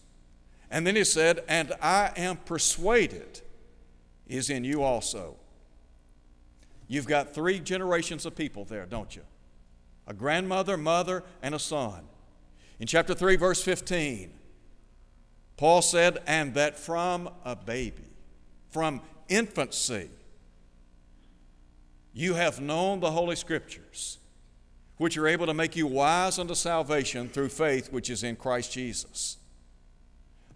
And 0.70 0.86
then 0.86 0.96
he 0.96 1.04
said, 1.04 1.42
And 1.48 1.72
I 1.80 2.12
am 2.16 2.36
persuaded 2.36 3.40
is 4.26 4.50
in 4.50 4.64
you 4.64 4.82
also. 4.82 5.36
You've 6.88 7.06
got 7.06 7.34
three 7.34 7.60
generations 7.60 8.26
of 8.26 8.34
people 8.34 8.64
there, 8.64 8.86
don't 8.86 9.14
you? 9.14 9.22
A 10.06 10.14
grandmother, 10.14 10.76
mother, 10.76 11.24
and 11.42 11.54
a 11.54 11.58
son. 11.58 12.04
In 12.80 12.86
chapter 12.86 13.14
3, 13.14 13.36
verse 13.36 13.62
15, 13.62 14.32
Paul 15.56 15.82
said, 15.82 16.18
And 16.26 16.54
that 16.54 16.78
from 16.78 17.30
a 17.44 17.54
baby, 17.54 18.04
from 18.70 19.00
infancy, 19.28 20.10
you 22.12 22.34
have 22.34 22.60
known 22.60 23.00
the 23.00 23.10
Holy 23.10 23.36
Scriptures, 23.36 24.18
which 24.96 25.16
are 25.16 25.26
able 25.26 25.46
to 25.46 25.54
make 25.54 25.76
you 25.76 25.86
wise 25.86 26.38
unto 26.38 26.54
salvation 26.54 27.28
through 27.28 27.48
faith 27.48 27.92
which 27.92 28.10
is 28.10 28.22
in 28.22 28.36
Christ 28.36 28.72
Jesus. 28.72 29.38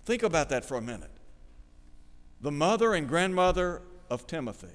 Think 0.04 0.22
about 0.22 0.48
that 0.48 0.64
for 0.64 0.76
a 0.76 0.82
minute. 0.82 1.10
The 2.40 2.52
mother 2.52 2.94
and 2.94 3.08
grandmother 3.08 3.82
of 4.08 4.26
Timothy 4.26 4.68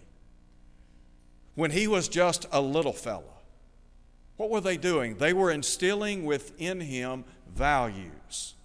when 1.56 1.72
he 1.72 1.88
was 1.88 2.08
just 2.08 2.46
a 2.52 2.62
little 2.62 2.94
fella. 2.94 3.33
What 4.38 4.50
were 4.50 4.62
they 4.62 4.78
doing? 4.78 5.18
They 5.18 5.34
were 5.34 5.52
instilling 5.52 6.26
within 6.26 6.82
him 6.82 7.24
values. 7.54 8.56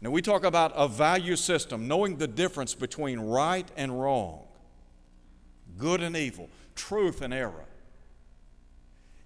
Now, 0.00 0.10
we 0.10 0.20
talk 0.20 0.44
about 0.44 0.72
a 0.74 0.88
value 0.88 1.36
system, 1.36 1.86
knowing 1.86 2.16
the 2.16 2.26
difference 2.26 2.74
between 2.74 3.20
right 3.20 3.70
and 3.76 4.00
wrong, 4.00 4.40
good 5.78 6.02
and 6.02 6.16
evil, 6.16 6.48
truth 6.74 7.22
and 7.22 7.32
error. 7.32 7.66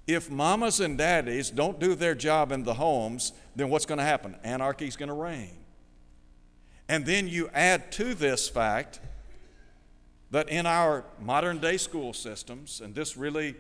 If 0.06 0.30
mamas 0.30 0.78
and 0.80 0.98
daddies 0.98 1.50
don't 1.50 1.80
do 1.80 1.94
their 1.94 2.14
job 2.14 2.52
in 2.52 2.62
the 2.62 2.74
homes, 2.74 3.32
then 3.56 3.70
what's 3.70 3.86
going 3.86 3.98
to 3.98 4.04
happen? 4.04 4.36
Anarchy 4.44 4.86
is 4.86 4.96
going 4.96 5.08
to 5.08 5.14
reign. 5.14 5.56
And 6.88 7.06
then 7.06 7.26
you 7.26 7.48
add 7.52 7.90
to 7.92 8.14
this 8.14 8.48
fact 8.48 9.00
that 10.30 10.48
in 10.48 10.66
our 10.66 11.04
modern 11.20 11.58
day 11.58 11.76
school 11.76 12.12
systems, 12.12 12.80
and 12.80 12.94
this 12.94 13.16
really 13.16 13.56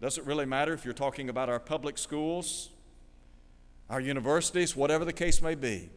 doesn't 0.00 0.26
really 0.26 0.46
matter 0.46 0.72
if 0.72 0.84
you're 0.84 0.94
talking 0.94 1.28
about 1.28 1.48
our 1.48 1.58
public 1.58 1.98
schools, 1.98 2.70
our 3.90 4.00
universities, 4.00 4.76
whatever 4.76 5.04
the 5.04 5.12
case 5.12 5.42
may 5.42 5.54
be, 5.54 5.90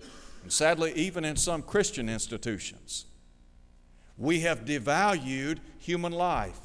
and 0.44 0.52
sadly, 0.52 0.92
even 0.94 1.24
in 1.24 1.36
some 1.36 1.62
Christian 1.62 2.10
institutions, 2.10 3.06
we 4.18 4.42
have 4.42 4.66
devalued 4.66 5.60
human 5.78 6.12
life 6.12 6.60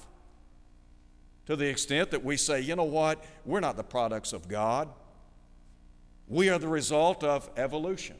to 1.46 1.56
the 1.56 1.66
extent 1.66 2.10
that 2.10 2.24
we 2.24 2.36
say, 2.36 2.60
you 2.60 2.74
know 2.74 2.84
what, 2.84 3.24
we're 3.44 3.60
not 3.60 3.76
the 3.76 3.84
products 3.84 4.32
of 4.32 4.48
God. 4.48 4.88
We 6.28 6.48
are 6.48 6.58
the 6.58 6.68
result 6.68 7.22
of 7.22 7.48
evolution. 7.56 8.16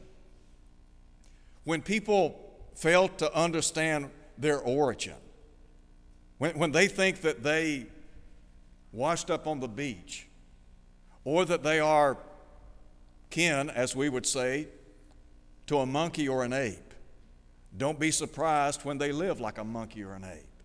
When 1.65 1.81
people 1.81 2.39
fail 2.75 3.09
to 3.09 3.33
understand 3.35 4.09
their 4.37 4.59
origin. 4.59 5.15
When, 6.37 6.57
when 6.57 6.71
they 6.71 6.87
think 6.87 7.21
that 7.21 7.43
they 7.43 7.87
washed 8.97 9.29
up 9.29 9.45
on 9.45 9.59
the 9.59 9.67
beach, 9.67 10.27
or 11.23 11.45
that 11.45 11.61
they 11.61 11.79
are 11.79 12.17
kin, 13.29 13.69
as 13.69 13.95
we 13.95 14.09
would 14.09 14.25
say, 14.25 14.67
to 15.67 15.77
a 15.77 15.85
monkey 15.85 16.27
or 16.27 16.43
an 16.43 16.53
ape, 16.53 16.93
don't 17.75 17.99
be 17.99 18.09
surprised 18.09 18.83
when 18.85 18.97
they 18.97 19.11
live 19.11 19.39
like 19.39 19.57
a 19.57 19.63
monkey 19.63 20.03
or 20.03 20.13
an 20.13 20.23
ape. 20.23 20.63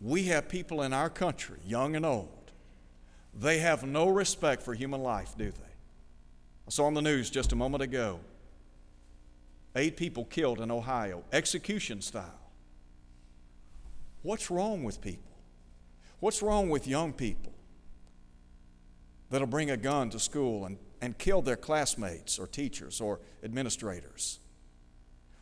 We 0.00 0.24
have 0.24 0.48
people 0.48 0.82
in 0.82 0.92
our 0.92 1.08
country, 1.08 1.60
young 1.64 1.94
and 1.94 2.04
old, 2.04 2.50
they 3.32 3.58
have 3.58 3.84
no 3.84 4.08
respect 4.08 4.62
for 4.62 4.74
human 4.74 5.02
life, 5.02 5.34
do 5.38 5.50
they? 5.50 5.74
I 6.66 6.70
saw 6.70 6.86
on 6.86 6.94
the 6.94 7.02
news 7.02 7.30
just 7.30 7.52
a 7.52 7.56
moment 7.56 7.82
ago 7.82 8.18
Eight 9.74 9.96
people 9.96 10.26
killed 10.26 10.60
in 10.60 10.70
Ohio, 10.70 11.24
execution 11.32 12.02
style. 12.02 12.50
What's 14.22 14.50
wrong 14.50 14.84
with 14.84 15.00
people? 15.00 15.31
What's 16.22 16.40
wrong 16.40 16.70
with 16.70 16.86
young 16.86 17.12
people 17.12 17.52
that'll 19.28 19.48
bring 19.48 19.72
a 19.72 19.76
gun 19.76 20.08
to 20.10 20.20
school 20.20 20.66
and, 20.66 20.78
and 21.00 21.18
kill 21.18 21.42
their 21.42 21.56
classmates 21.56 22.38
or 22.38 22.46
teachers 22.46 23.00
or 23.00 23.18
administrators? 23.42 24.38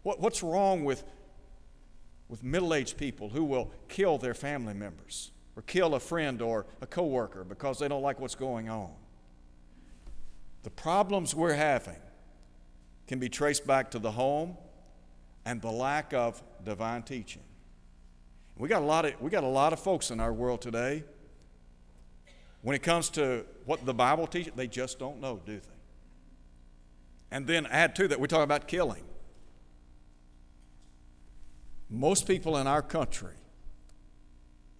What, 0.04 0.20
what's 0.20 0.42
wrong 0.42 0.86
with, 0.86 1.04
with 2.30 2.42
middle 2.42 2.72
aged 2.72 2.96
people 2.96 3.28
who 3.28 3.44
will 3.44 3.70
kill 3.88 4.16
their 4.16 4.32
family 4.32 4.72
members 4.72 5.32
or 5.54 5.60
kill 5.60 5.96
a 5.96 6.00
friend 6.00 6.40
or 6.40 6.64
a 6.80 6.86
coworker 6.86 7.44
because 7.44 7.78
they 7.78 7.86
don't 7.86 8.00
like 8.00 8.18
what's 8.18 8.34
going 8.34 8.70
on? 8.70 8.94
The 10.62 10.70
problems 10.70 11.34
we're 11.34 11.52
having 11.52 12.00
can 13.06 13.18
be 13.18 13.28
traced 13.28 13.66
back 13.66 13.90
to 13.90 13.98
the 13.98 14.12
home 14.12 14.56
and 15.44 15.60
the 15.60 15.70
lack 15.70 16.14
of 16.14 16.42
divine 16.64 17.02
teaching. 17.02 17.42
We 18.60 18.68
got 18.68 18.82
a 18.82 18.84
lot 18.84 19.06
of, 19.06 19.18
we 19.22 19.30
got 19.30 19.42
a 19.42 19.48
lot 19.48 19.72
of 19.72 19.80
folks 19.80 20.10
in 20.10 20.20
our 20.20 20.34
world 20.34 20.60
today. 20.60 21.02
When 22.60 22.76
it 22.76 22.82
comes 22.82 23.08
to 23.10 23.46
what 23.64 23.86
the 23.86 23.94
Bible 23.94 24.26
teaches, 24.26 24.52
they 24.54 24.66
just 24.66 24.98
don't 24.98 25.18
know, 25.18 25.40
do 25.46 25.58
they? 25.58 25.66
And 27.30 27.46
then 27.46 27.64
add 27.64 27.96
to 27.96 28.08
that, 28.08 28.20
we 28.20 28.28
talk 28.28 28.44
about 28.44 28.68
killing. 28.68 29.02
Most 31.88 32.26
people 32.26 32.58
in 32.58 32.66
our 32.66 32.82
country, 32.82 33.32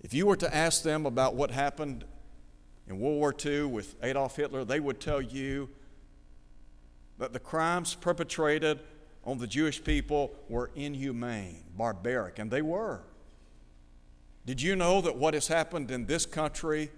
if 0.03 0.13
you 0.13 0.27
were 0.27 0.37
to 0.37 0.55
ask 0.55 0.83
them 0.83 1.07
about 1.07 1.35
what 1.35 1.51
happened 1.51 2.05
in 2.87 3.01
World 3.01 3.17
War 3.17 3.35
II 3.43 3.65
with 3.65 3.95
Adolf 4.03 4.37
Hitler, 4.37 4.63
they 4.63 4.81
would 4.81 5.01
tell 5.01 5.23
you 5.23 5.71
that 7.17 7.33
the 7.33 7.41
crimes 7.41 7.95
perpetrated 7.95 8.81
on 9.25 9.39
the 9.39 9.47
Jewish 9.47 9.83
people 9.83 10.35
were 10.51 10.71
inhumane, 10.75 11.65
barbaric, 11.75 12.39
and 12.39 12.51
they 12.51 12.61
were. 12.61 13.05
Did 14.47 14.63
you 14.63 14.75
know 14.75 15.01
that 15.01 15.17
what 15.17 15.35
has 15.35 15.49
happened 15.49 15.91
in 15.91 16.07
this 16.07 16.27
country 16.27 16.91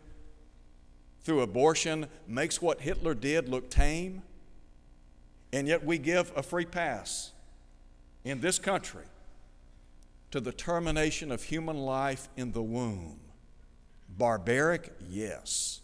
through 1.22 1.40
abortion 1.40 2.06
makes 2.26 2.60
what 2.60 2.80
Hitler 2.80 3.14
did 3.14 3.48
look 3.48 3.70
tame, 3.70 4.22
and 5.52 5.68
yet 5.68 5.84
we 5.84 5.98
give 5.98 6.32
a 6.36 6.42
free 6.42 6.64
pass 6.64 7.32
in 8.24 8.40
this 8.40 8.58
country 8.58 9.04
to 10.30 10.40
the 10.40 10.52
termination 10.52 11.30
of 11.30 11.42
human 11.42 11.76
life 11.76 12.28
in 12.36 12.52
the 12.52 12.62
womb. 12.62 13.20
Barbaric? 14.08 14.92
Yes. 15.08 15.80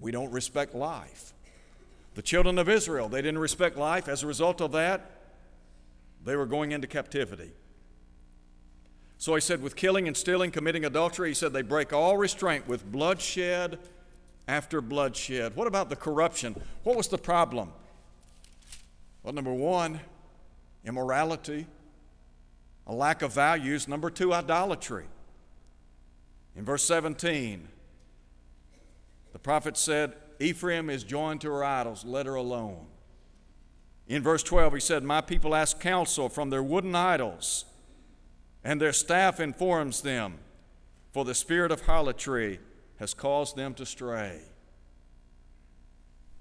We 0.00 0.10
don't 0.10 0.32
respect 0.32 0.74
life. 0.74 1.32
The 2.14 2.22
children 2.22 2.58
of 2.58 2.68
Israel, 2.68 3.08
they 3.08 3.22
didn't 3.22 3.38
respect 3.38 3.76
life. 3.76 4.08
As 4.08 4.22
a 4.22 4.26
result 4.26 4.60
of 4.60 4.72
that, 4.72 5.10
they 6.24 6.36
were 6.36 6.46
going 6.46 6.72
into 6.72 6.86
captivity. 6.86 7.52
So 9.18 9.34
he 9.34 9.40
said, 9.40 9.62
with 9.62 9.76
killing 9.76 10.06
and 10.06 10.16
stealing, 10.16 10.50
committing 10.50 10.84
adultery, 10.84 11.28
he 11.28 11.34
said 11.34 11.52
they 11.52 11.62
break 11.62 11.92
all 11.92 12.16
restraint 12.16 12.68
with 12.68 12.90
bloodshed 12.90 13.78
after 14.46 14.80
bloodshed. 14.80 15.56
What 15.56 15.66
about 15.66 15.88
the 15.88 15.96
corruption? 15.96 16.56
What 16.82 16.96
was 16.96 17.08
the 17.08 17.18
problem? 17.18 17.72
Well, 19.22 19.32
number 19.32 19.54
one, 19.54 20.00
immorality, 20.84 21.66
a 22.86 22.94
lack 22.94 23.22
of 23.22 23.32
values. 23.32 23.88
Number 23.88 24.10
two, 24.10 24.34
idolatry. 24.34 25.06
In 26.56 26.64
verse 26.64 26.84
17, 26.84 27.68
the 29.32 29.38
prophet 29.38 29.76
said, 29.76 30.14
Ephraim 30.38 30.90
is 30.90 31.04
joined 31.04 31.40
to 31.40 31.50
her 31.50 31.64
idols, 31.64 32.04
let 32.04 32.26
her 32.26 32.34
alone. 32.34 32.86
In 34.06 34.22
verse 34.22 34.42
12, 34.42 34.74
he 34.74 34.80
said, 34.80 35.02
My 35.02 35.20
people 35.20 35.54
ask 35.54 35.80
counsel 35.80 36.28
from 36.28 36.50
their 36.50 36.62
wooden 36.62 36.94
idols, 36.94 37.64
and 38.64 38.80
their 38.80 38.92
staff 38.92 39.38
informs 39.38 40.00
them, 40.00 40.38
for 41.12 41.24
the 41.24 41.34
spirit 41.34 41.70
of 41.70 41.82
harlotry 41.82 42.58
has 42.98 43.14
caused 43.14 43.56
them 43.56 43.74
to 43.74 43.86
stray. 43.86 44.40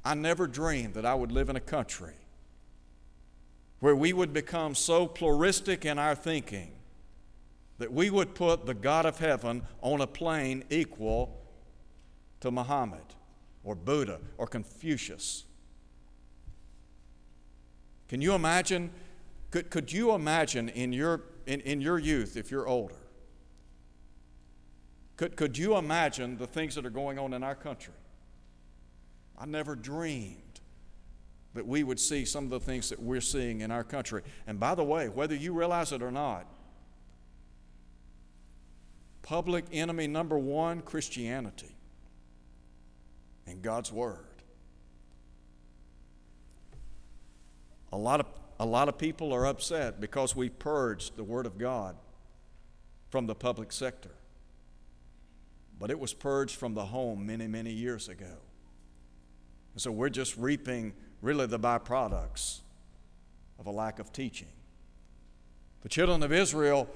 I 0.06 0.16
never 0.16 0.48
dreamed 0.48 0.96
that 0.96 1.06
I 1.06 1.14
would 1.14 1.32
live 1.32 1.50
in 1.50 1.56
a 1.56 1.62
country 1.62 2.16
where 3.80 3.96
we 3.96 4.14
would 4.14 4.32
become 4.32 4.74
so 4.74 5.08
pluralistic 5.08 5.86
in 5.86 6.00
our 6.00 6.16
thinking 6.16 6.72
that 7.80 7.92
we 7.92 8.10
would 8.10 8.34
put 8.34 8.66
the 8.66 8.74
God 8.74 9.06
of 9.06 9.20
heaven 9.20 9.64
on 9.82 10.00
a 10.00 10.08
plane 10.08 10.64
equal 10.70 11.38
to 12.40 12.50
Muhammad 12.50 13.04
or 13.64 13.76
Buddha 13.76 14.20
or 14.38 14.48
Confucius. 14.48 15.44
Can 18.08 18.22
you 18.22 18.34
imagine? 18.34 18.92
Could, 19.52 19.70
could 19.70 19.92
you 19.92 20.14
imagine 20.14 20.70
in 20.70 20.94
your, 20.94 21.22
in, 21.46 21.62
in 21.62 21.82
your 21.82 22.00
youth, 22.00 22.38
if 22.38 22.52
you're 22.52 22.68
older, 22.68 22.96
could, 25.18 25.36
could 25.36 25.58
you 25.58 25.78
imagine 25.78 26.38
the 26.38 26.48
things 26.48 26.76
that 26.76 26.86
are 26.86 26.90
going 26.92 27.20
on 27.20 27.34
in 27.34 27.44
our 27.44 27.56
country? 27.56 27.94
I 29.38 29.46
never 29.46 29.76
dreamed 29.76 30.38
that 31.54 31.68
we 31.68 31.84
would 31.84 32.00
see 32.00 32.26
some 32.26 32.46
of 32.46 32.50
the 32.50 32.60
things 32.60 32.90
that 32.90 33.02
we're 33.02 33.22
seeing 33.22 33.62
in 33.62 33.72
our 33.72 33.84
country. 33.84 34.24
And 34.48 34.60
by 34.60 34.76
the 34.76 34.84
way, 34.84 35.10
whether 35.10 35.36
you 35.36 35.54
realize 35.54 35.92
it 35.92 36.02
or 36.02 36.12
not, 36.12 36.48
public 39.22 39.66
enemy 39.72 40.08
number 40.08 40.38
one 40.38 40.82
Christianity 40.82 41.76
and 43.46 43.62
God's 43.62 43.92
Word. 43.92 44.26
A 47.92 47.98
lot 47.98 48.20
of, 48.20 48.26
a 48.64 48.66
lot 48.66 48.88
of 48.88 48.98
people 48.98 49.34
are 49.34 49.46
upset 49.46 50.00
because 50.00 50.38
we 50.38 50.48
purged 50.48 51.18
the 51.18 51.24
Word 51.24 51.46
of 51.46 51.58
God 51.58 51.98
from 53.10 53.28
the 53.28 53.36
public 53.36 53.74
sector. 53.74 54.12
But 55.78 55.92
it 55.92 56.00
was 56.00 56.14
purged 56.14 56.56
from 56.56 56.74
the 56.74 56.86
home 56.86 57.26
many, 57.26 57.46
many 57.46 57.72
years 57.72 58.08
ago. 58.08 58.38
And 59.74 59.82
so 59.82 59.92
we're 59.92 60.08
just 60.08 60.38
reaping 60.38 60.94
really 61.22 61.46
the 61.46 61.60
byproducts 61.60 62.60
of 63.60 63.66
a 63.66 63.72
lack 63.72 64.00
of 64.00 64.14
teaching. 64.14 64.48
The 65.82 65.90
children 65.90 66.24
of 66.24 66.32
Israel, 66.32 66.88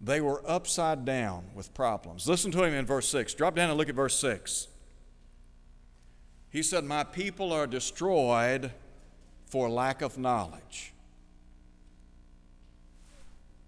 they 0.00 0.20
were 0.20 0.42
upside 0.44 1.04
down 1.04 1.44
with 1.54 1.72
problems. 1.74 2.28
Listen 2.28 2.50
to 2.50 2.64
him 2.64 2.74
in 2.74 2.86
verse 2.86 3.08
6. 3.08 3.34
Drop 3.34 3.54
down 3.54 3.68
and 3.68 3.78
look 3.78 3.88
at 3.88 3.94
verse 3.94 4.18
6. 4.18 4.66
He 6.50 6.60
said, 6.60 6.82
My 6.82 7.04
people 7.04 7.52
are 7.52 7.68
destroyed 7.68 8.72
for 9.52 9.68
lack 9.68 10.00
of 10.00 10.16
knowledge. 10.16 10.94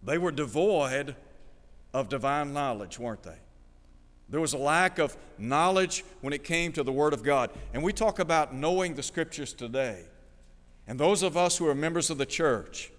They 0.02 0.16
were 0.16 0.32
devoid 0.32 1.14
of 1.92 2.08
divine 2.08 2.54
knowledge, 2.54 2.98
weren't 2.98 3.22
they? 3.22 3.36
There 4.30 4.40
was 4.40 4.54
a 4.54 4.58
lack 4.58 4.98
of 4.98 5.14
knowledge 5.36 6.02
when 6.22 6.32
it 6.32 6.42
came 6.42 6.72
to 6.72 6.82
the 6.82 6.90
Word 6.90 7.12
of 7.12 7.22
God. 7.22 7.50
And 7.74 7.82
we 7.82 7.92
talk 7.92 8.18
about 8.18 8.54
knowing 8.54 8.94
the 8.94 9.02
Scriptures 9.02 9.52
today. 9.52 10.06
And 10.86 10.98
those 10.98 11.22
of 11.22 11.36
us 11.36 11.58
who 11.58 11.68
are 11.68 11.74
members 11.74 12.08
of 12.08 12.16
the 12.16 12.24
church, 12.24 12.90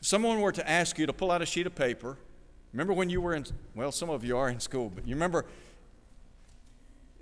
if 0.00 0.06
someone 0.06 0.40
were 0.40 0.52
to 0.52 0.66
ask 0.66 0.98
you 0.98 1.04
to 1.04 1.12
pull 1.12 1.30
out 1.30 1.42
a 1.42 1.46
sheet 1.46 1.66
of 1.66 1.74
paper, 1.74 2.16
remember 2.72 2.94
when 2.94 3.10
you 3.10 3.20
were 3.20 3.34
in, 3.34 3.44
well, 3.74 3.92
some 3.92 4.08
of 4.08 4.24
you 4.24 4.38
are 4.38 4.48
in 4.48 4.60
school, 4.60 4.90
but 4.94 5.06
you 5.06 5.14
remember, 5.14 5.44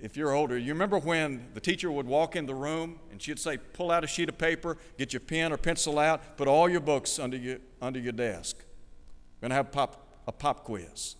if 0.03 0.17
you're 0.17 0.33
older, 0.33 0.59
you 0.59 0.73
remember 0.73 0.99
when 0.99 1.47
the 1.55 1.61
teacher 1.61 1.91
would 1.91 2.07
walk 2.07 2.35
in 2.35 2.45
the 2.45 2.55
room 2.55 2.99
and 3.13 3.23
she'd 3.23 3.39
say, 3.39 3.57
pull 3.57 3.93
out 3.93 4.03
a 4.03 4.09
sheet 4.09 4.29
of 4.29 4.37
paper, 4.37 4.77
get 4.99 5.13
your 5.13 5.21
pen 5.21 5.53
or 5.53 5.57
pencil 5.57 5.97
out, 5.97 6.37
put 6.37 6.49
all 6.49 6.69
your 6.69 6.81
books 6.81 7.21
under 7.21 7.37
your, 7.37 7.59
under 7.81 8.01
your 8.01 8.11
desk. 8.11 8.57
We're 8.59 9.49
going 9.49 9.51
to 9.51 9.55
have 9.55 9.71
pop, 9.71 10.05
a 10.27 10.33
pop 10.33 10.65
quiz. 10.65 11.15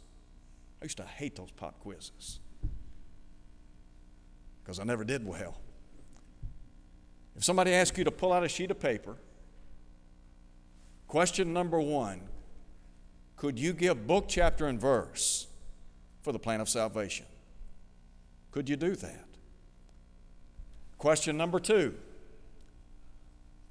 I 0.81 0.87
used 0.87 0.97
to 0.97 1.05
hate 1.05 1.37
those 1.37 1.53
pop 1.53 1.79
quizzes 1.79 2.41
because 4.65 4.81
I 4.81 4.85
never 4.85 5.05
did 5.05 5.25
well. 5.25 5.61
If 7.37 7.45
somebody 7.45 7.73
asks 7.73 7.97
you 7.97 8.03
to 8.03 8.11
pull 8.11 8.33
out 8.33 8.43
a 8.43 8.49
sheet 8.49 8.73
of 8.73 8.81
paper, 8.81 9.17
question 11.07 11.53
number 11.53 11.81
one 11.81 12.23
could 13.37 13.61
you 13.61 13.73
give 13.73 14.09
book, 14.09 14.27
chapter, 14.29 14.67
and 14.67 14.81
verse 14.81 15.47
for 16.23 16.33
the 16.33 16.39
plan 16.39 16.61
of 16.61 16.69
salvation? 16.69 17.27
Could 18.53 18.69
you 18.69 18.77
do 18.77 18.95
that? 18.95 19.25
Question 20.99 21.37
number 21.37 21.59
two 21.59 21.95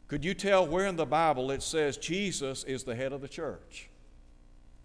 Could 0.09 0.25
you 0.25 0.33
tell 0.33 0.67
where 0.67 0.85
in 0.85 0.97
the 0.97 1.05
Bible 1.05 1.49
it 1.51 1.63
says 1.63 1.95
Jesus 1.95 2.65
is 2.65 2.83
the 2.83 2.95
head 2.95 3.13
of 3.13 3.21
the 3.21 3.29
church? 3.29 3.89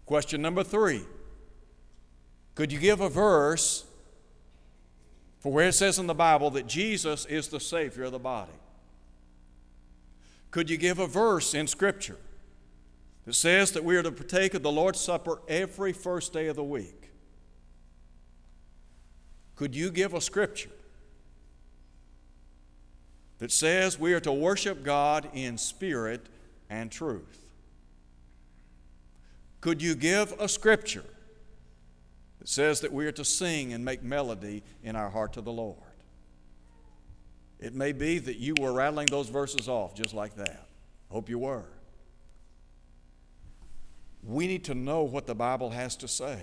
Question 0.05 0.41
number 0.41 0.63
three 0.63 1.03
could 2.57 2.71
you 2.71 2.79
give 2.79 3.01
a 3.01 3.09
verse 3.09 3.85
for 5.37 5.51
where 5.51 5.67
it 5.67 5.73
says 5.73 5.99
in 5.99 6.07
the 6.07 6.15
Bible 6.15 6.49
that 6.49 6.65
Jesus 6.65 7.23
is 7.27 7.49
the 7.49 7.59
Savior 7.59 8.05
of 8.05 8.13
the 8.13 8.17
body? 8.17 8.51
Could 10.49 10.67
you 10.67 10.75
give 10.75 10.97
a 10.97 11.05
verse 11.05 11.53
in 11.53 11.67
Scripture 11.67 12.17
that 13.25 13.35
says 13.35 13.73
that 13.73 13.83
we 13.83 13.95
are 13.95 14.01
to 14.01 14.11
partake 14.11 14.55
of 14.55 14.63
the 14.63 14.71
Lord's 14.71 14.99
Supper 14.99 15.39
every 15.47 15.93
first 15.93 16.33
day 16.33 16.47
of 16.47 16.55
the 16.55 16.63
week? 16.63 17.06
Could 19.57 19.75
you 19.75 19.91
give 19.91 20.13
a 20.13 20.21
scripture 20.21 20.69
that 23.39 23.51
says 23.51 23.99
we 23.99 24.13
are 24.13 24.21
to 24.21 24.31
worship 24.31 24.83
God 24.83 25.27
in 25.33 25.57
spirit 25.57 26.25
and 26.69 26.89
truth? 26.89 27.51
Could 29.59 29.81
you 29.81 29.95
give 29.95 30.33
a 30.39 30.47
scripture 30.47 31.03
that 32.47 32.51
says 32.51 32.79
that 32.79 32.93
we 32.93 33.05
are 33.05 33.11
to 33.11 33.25
sing 33.25 33.73
and 33.73 33.83
make 33.83 34.03
melody 34.03 34.63
in 34.81 34.95
our 34.95 35.09
heart 35.09 35.33
to 35.33 35.41
the 35.41 35.51
Lord. 35.51 35.75
It 37.59 37.73
may 37.73 37.91
be 37.91 38.19
that 38.19 38.37
you 38.37 38.55
were 38.57 38.71
rattling 38.71 39.07
those 39.07 39.27
verses 39.27 39.67
off 39.67 39.95
just 39.95 40.13
like 40.13 40.35
that. 40.35 40.67
Hope 41.09 41.27
you 41.27 41.39
were. 41.39 41.65
We 44.23 44.47
need 44.47 44.63
to 44.65 44.75
know 44.75 45.03
what 45.03 45.27
the 45.27 45.35
Bible 45.35 45.71
has 45.71 45.97
to 45.97 46.07
say. 46.07 46.41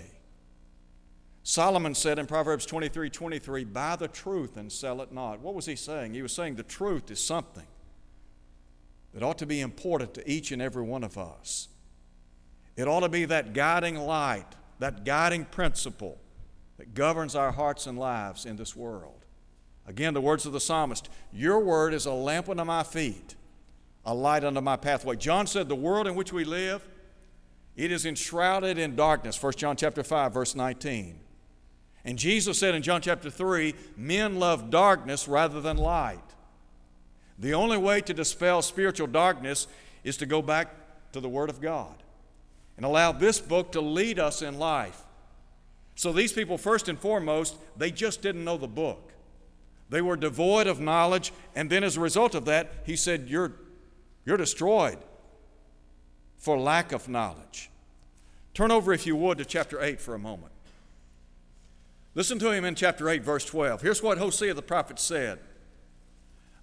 Solomon 1.47 1.93
said 1.93 2.17
in 2.17 2.25
Proverbs 2.25 2.65
23 2.65 3.09
23, 3.09 3.63
Buy 3.65 3.95
the 3.95 4.07
truth 4.07 4.57
and 4.57 4.71
sell 4.71 4.99
it 5.01 5.11
not. 5.11 5.39
What 5.41 5.53
was 5.53 5.67
he 5.67 5.75
saying? 5.75 6.15
He 6.15 6.23
was 6.23 6.33
saying 6.33 6.55
the 6.55 6.63
truth 6.63 7.11
is 7.11 7.23
something 7.23 7.67
that 9.13 9.21
ought 9.21 9.37
to 9.37 9.45
be 9.45 9.61
important 9.61 10.15
to 10.15 10.29
each 10.29 10.51
and 10.51 10.59
every 10.59 10.83
one 10.83 11.03
of 11.03 11.19
us. 11.19 11.67
It 12.75 12.87
ought 12.87 13.01
to 13.01 13.09
be 13.09 13.25
that 13.25 13.53
guiding 13.53 13.95
light 13.95 14.55
that 14.79 15.05
guiding 15.05 15.45
principle 15.45 16.17
that 16.77 16.93
governs 16.93 17.35
our 17.35 17.51
hearts 17.51 17.87
and 17.87 17.97
lives 17.97 18.45
in 18.45 18.55
this 18.55 18.75
world. 18.75 19.25
Again, 19.87 20.13
the 20.13 20.21
words 20.21 20.45
of 20.45 20.53
the 20.53 20.59
psalmist 20.59 21.09
Your 21.31 21.59
word 21.59 21.93
is 21.93 22.07
a 22.07 22.11
lamp 22.11 22.49
unto 22.49 22.63
my 22.63 22.81
feet, 22.81 23.35
a 24.03 24.15
light 24.15 24.43
unto 24.43 24.61
my 24.61 24.77
pathway. 24.77 25.15
John 25.15 25.45
said, 25.45 25.69
The 25.69 25.75
world 25.75 26.07
in 26.07 26.15
which 26.15 26.33
we 26.33 26.43
live, 26.43 26.87
it 27.75 27.91
is 27.91 28.05
enshrouded 28.05 28.79
in 28.79 28.95
darkness. 28.95 29.41
1 29.41 29.53
John 29.53 29.75
chapter 29.75 30.03
5, 30.03 30.33
verse 30.33 30.55
19. 30.55 31.19
And 32.05 32.19
Jesus 32.19 32.59
said 32.59 32.75
in 32.75 32.83
John 32.83 33.01
chapter 33.01 33.31
3, 33.31 33.73
men 33.97 34.37
love 34.39 34.69
darkness 34.69 35.27
rather 35.27 35.59
than 35.59 35.75
light. 35.75 36.19
The 37.39 37.55
only 37.55 37.77
way 37.77 37.99
to 38.01 38.13
dispel 38.13 38.61
spiritual 38.61 39.07
darkness 39.07 39.67
is 40.03 40.15
to 40.17 40.27
go 40.27 40.41
back 40.41 40.73
to 41.13 41.19
the 41.19 41.27
Word 41.27 41.49
of 41.49 41.59
God 41.59 41.95
and 42.77 42.85
allow 42.85 43.11
this 43.11 43.39
book 43.39 43.71
to 43.71 43.81
lead 43.81 44.19
us 44.19 44.43
in 44.43 44.59
life. 44.59 45.01
So 45.95 46.13
these 46.13 46.31
people, 46.31 46.57
first 46.57 46.87
and 46.87 46.99
foremost, 46.99 47.55
they 47.75 47.89
just 47.89 48.21
didn't 48.21 48.43
know 48.43 48.57
the 48.57 48.67
book. 48.67 49.13
They 49.89 50.01
were 50.01 50.15
devoid 50.15 50.67
of 50.67 50.79
knowledge, 50.79 51.31
and 51.55 51.69
then 51.69 51.83
as 51.83 51.97
a 51.97 52.01
result 52.01 52.35
of 52.35 52.45
that, 52.45 52.71
he 52.85 52.95
said, 52.95 53.29
You're, 53.29 53.53
you're 54.25 54.37
destroyed 54.37 54.97
for 56.37 56.57
lack 56.59 56.91
of 56.91 57.07
knowledge. 57.07 57.69
Turn 58.53 58.71
over, 58.71 58.93
if 58.93 59.05
you 59.07 59.15
would, 59.15 59.37
to 59.37 59.45
chapter 59.45 59.81
8 59.81 59.99
for 60.01 60.13
a 60.13 60.19
moment. 60.19 60.51
Listen 62.15 62.39
to 62.39 62.51
him 62.51 62.63
in 62.63 62.75
chapter 62.75 63.09
8, 63.09 63.23
verse 63.23 63.43
12. 63.43 63.81
Here's 63.81 64.01
what 64.01 64.17
Hosea 64.17 64.53
the 64.53 64.61
prophet 64.61 64.99
said 64.99 65.39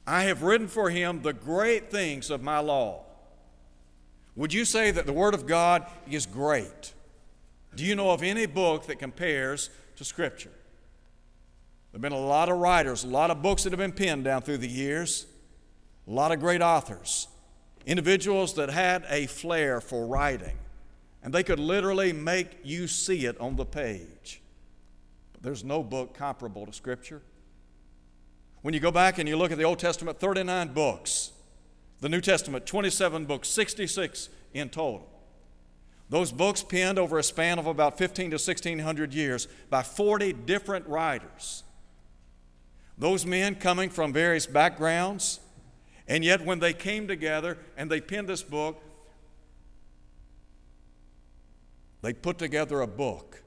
I 0.07 0.23
have 0.23 0.43
written 0.43 0.67
for 0.67 0.91
him 0.91 1.23
the 1.23 1.35
great 1.35 1.91
things 1.91 2.31
of 2.31 2.43
my 2.43 2.59
law. 2.59 3.05
Would 4.35 4.55
you 4.55 4.65
say 4.65 4.91
that 4.91 5.05
the 5.05 5.13
Word 5.13 5.35
of 5.35 5.47
God 5.47 5.87
is 6.11 6.25
great? 6.25 6.95
Do 7.75 7.85
you 7.85 7.95
know 7.95 8.11
of 8.11 8.23
any 8.23 8.47
book 8.47 8.87
that 8.87 8.99
compares 8.99 9.69
to 9.97 10.05
Scripture? 10.05 10.51
There 11.93 11.99
have 11.99 12.01
been 12.01 12.13
a 12.13 12.19
lot 12.19 12.49
of 12.49 12.57
writers, 12.57 13.05
a 13.05 13.09
lot 13.09 13.31
of 13.31 13.43
books 13.43 13.65
that 13.65 13.73
have 13.73 13.79
been 13.79 13.93
penned 13.93 14.25
down 14.25 14.41
through 14.41 14.59
the 14.59 14.69
years, 14.69 15.27
a 16.09 16.11
lot 16.11 16.33
of 16.33 16.41
great 16.41 16.63
authors, 16.63 17.29
individuals 17.85 18.55
that 18.55 18.71
had 18.71 19.05
a 19.11 19.27
flair 19.27 19.83
for 19.83 20.07
writing, 20.07 20.57
and 21.23 21.35
they 21.35 21.43
could 21.43 21.61
literally 21.61 22.15
make 22.15 22.59
you 22.65 22.89
see 22.89 23.27
it 23.27 23.39
on 23.39 23.57
the 23.57 23.67
page. 23.67 24.42
There's 25.43 25.65
no 25.65 25.83
book 25.83 26.15
comparable 26.15 26.65
to 26.67 26.73
Scripture. 26.73 27.21
When 28.63 28.73
you 28.75 28.81
go 28.81 28.93
back 28.93 29.19
and 29.19 29.29
you 29.29 29.37
look 29.37 29.51
at 29.51 29.59
the 29.59 29.65
Old 29.65 29.81
Testament, 29.81 30.21
39 30.21 30.73
books. 30.73 31.33
The 32.01 32.09
New 32.09 32.21
Testament, 32.21 32.65
27 32.65 33.27
books, 33.27 33.49
66 33.49 34.29
in 34.55 34.69
total. 34.69 35.09
Those 36.09 36.31
books 36.31 36.63
penned 36.63 36.99
over 36.99 37.19
a 37.19 37.23
span 37.23 37.59
of 37.59 37.67
about 37.67 37.99
15 37.99 38.31
to 38.31 38.35
1600 38.35 39.15
years 39.15 39.49
by 39.69 39.83
40 39.83 40.33
different 40.33 40.87
writers. 40.87 41.65
Those 42.99 43.27
men 43.27 43.57
coming 43.57 43.91
from 43.91 44.13
various 44.13 44.47
backgrounds, 44.47 45.41
and 46.07 46.25
yet 46.25 46.45
when 46.45 46.61
they 46.61 46.73
came 46.73 47.09
together 47.09 47.59
and 47.77 47.91
they 47.91 48.01
penned 48.01 48.29
this 48.29 48.43
book, 48.43 48.81
they 52.03 52.13
put 52.13 52.39
together 52.39 52.81
a 52.81 52.87
book 52.87 53.43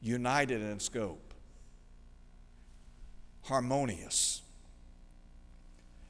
united 0.00 0.62
in 0.62 0.80
scope, 0.80 1.34
harmonious. 3.42 4.42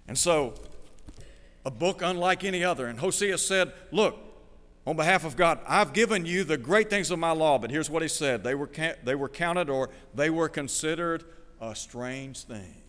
And 0.06 0.16
so, 0.16 0.54
a 1.64 1.70
book 1.70 2.02
unlike 2.02 2.44
any 2.44 2.64
other. 2.64 2.86
And 2.86 2.98
Hosea 2.98 3.38
said, 3.38 3.72
Look, 3.90 4.18
on 4.86 4.96
behalf 4.96 5.24
of 5.24 5.36
God, 5.36 5.60
I've 5.66 5.92
given 5.92 6.24
you 6.24 6.44
the 6.44 6.56
great 6.56 6.90
things 6.90 7.10
of 7.10 7.18
my 7.18 7.32
law. 7.32 7.58
But 7.58 7.70
here's 7.70 7.90
what 7.90 8.02
he 8.02 8.08
said 8.08 8.42
they 8.42 8.54
were, 8.54 8.70
they 9.04 9.14
were 9.14 9.28
counted 9.28 9.68
or 9.68 9.90
they 10.14 10.30
were 10.30 10.48
considered 10.48 11.24
a 11.60 11.74
strange 11.74 12.44
thing. 12.44 12.82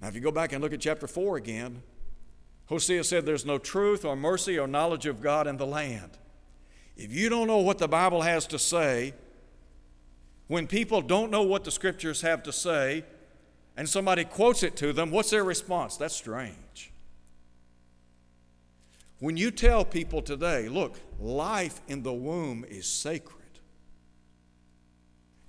Now, 0.00 0.08
if 0.08 0.14
you 0.14 0.20
go 0.20 0.32
back 0.32 0.52
and 0.52 0.62
look 0.62 0.72
at 0.72 0.80
chapter 0.80 1.06
4 1.06 1.36
again, 1.36 1.82
Hosea 2.66 3.04
said, 3.04 3.26
There's 3.26 3.44
no 3.44 3.58
truth 3.58 4.04
or 4.04 4.16
mercy 4.16 4.58
or 4.58 4.66
knowledge 4.66 5.06
of 5.06 5.20
God 5.20 5.46
in 5.46 5.58
the 5.58 5.66
land. 5.66 6.18
If 6.96 7.12
you 7.12 7.28
don't 7.28 7.46
know 7.46 7.58
what 7.58 7.78
the 7.78 7.88
Bible 7.88 8.22
has 8.22 8.46
to 8.48 8.58
say, 8.58 9.14
when 10.46 10.66
people 10.66 11.00
don't 11.00 11.30
know 11.30 11.42
what 11.42 11.64
the 11.64 11.70
scriptures 11.70 12.20
have 12.20 12.42
to 12.44 12.52
say, 12.52 13.04
and 13.76 13.88
somebody 13.88 14.24
quotes 14.24 14.62
it 14.62 14.76
to 14.76 14.92
them, 14.92 15.10
what's 15.10 15.30
their 15.30 15.44
response? 15.44 15.96
That's 15.96 16.14
strange. 16.14 16.92
When 19.18 19.36
you 19.36 19.50
tell 19.50 19.84
people 19.84 20.22
today, 20.22 20.68
look, 20.68 20.96
life 21.18 21.80
in 21.88 22.02
the 22.02 22.12
womb 22.12 22.64
is 22.68 22.86
sacred, 22.86 23.40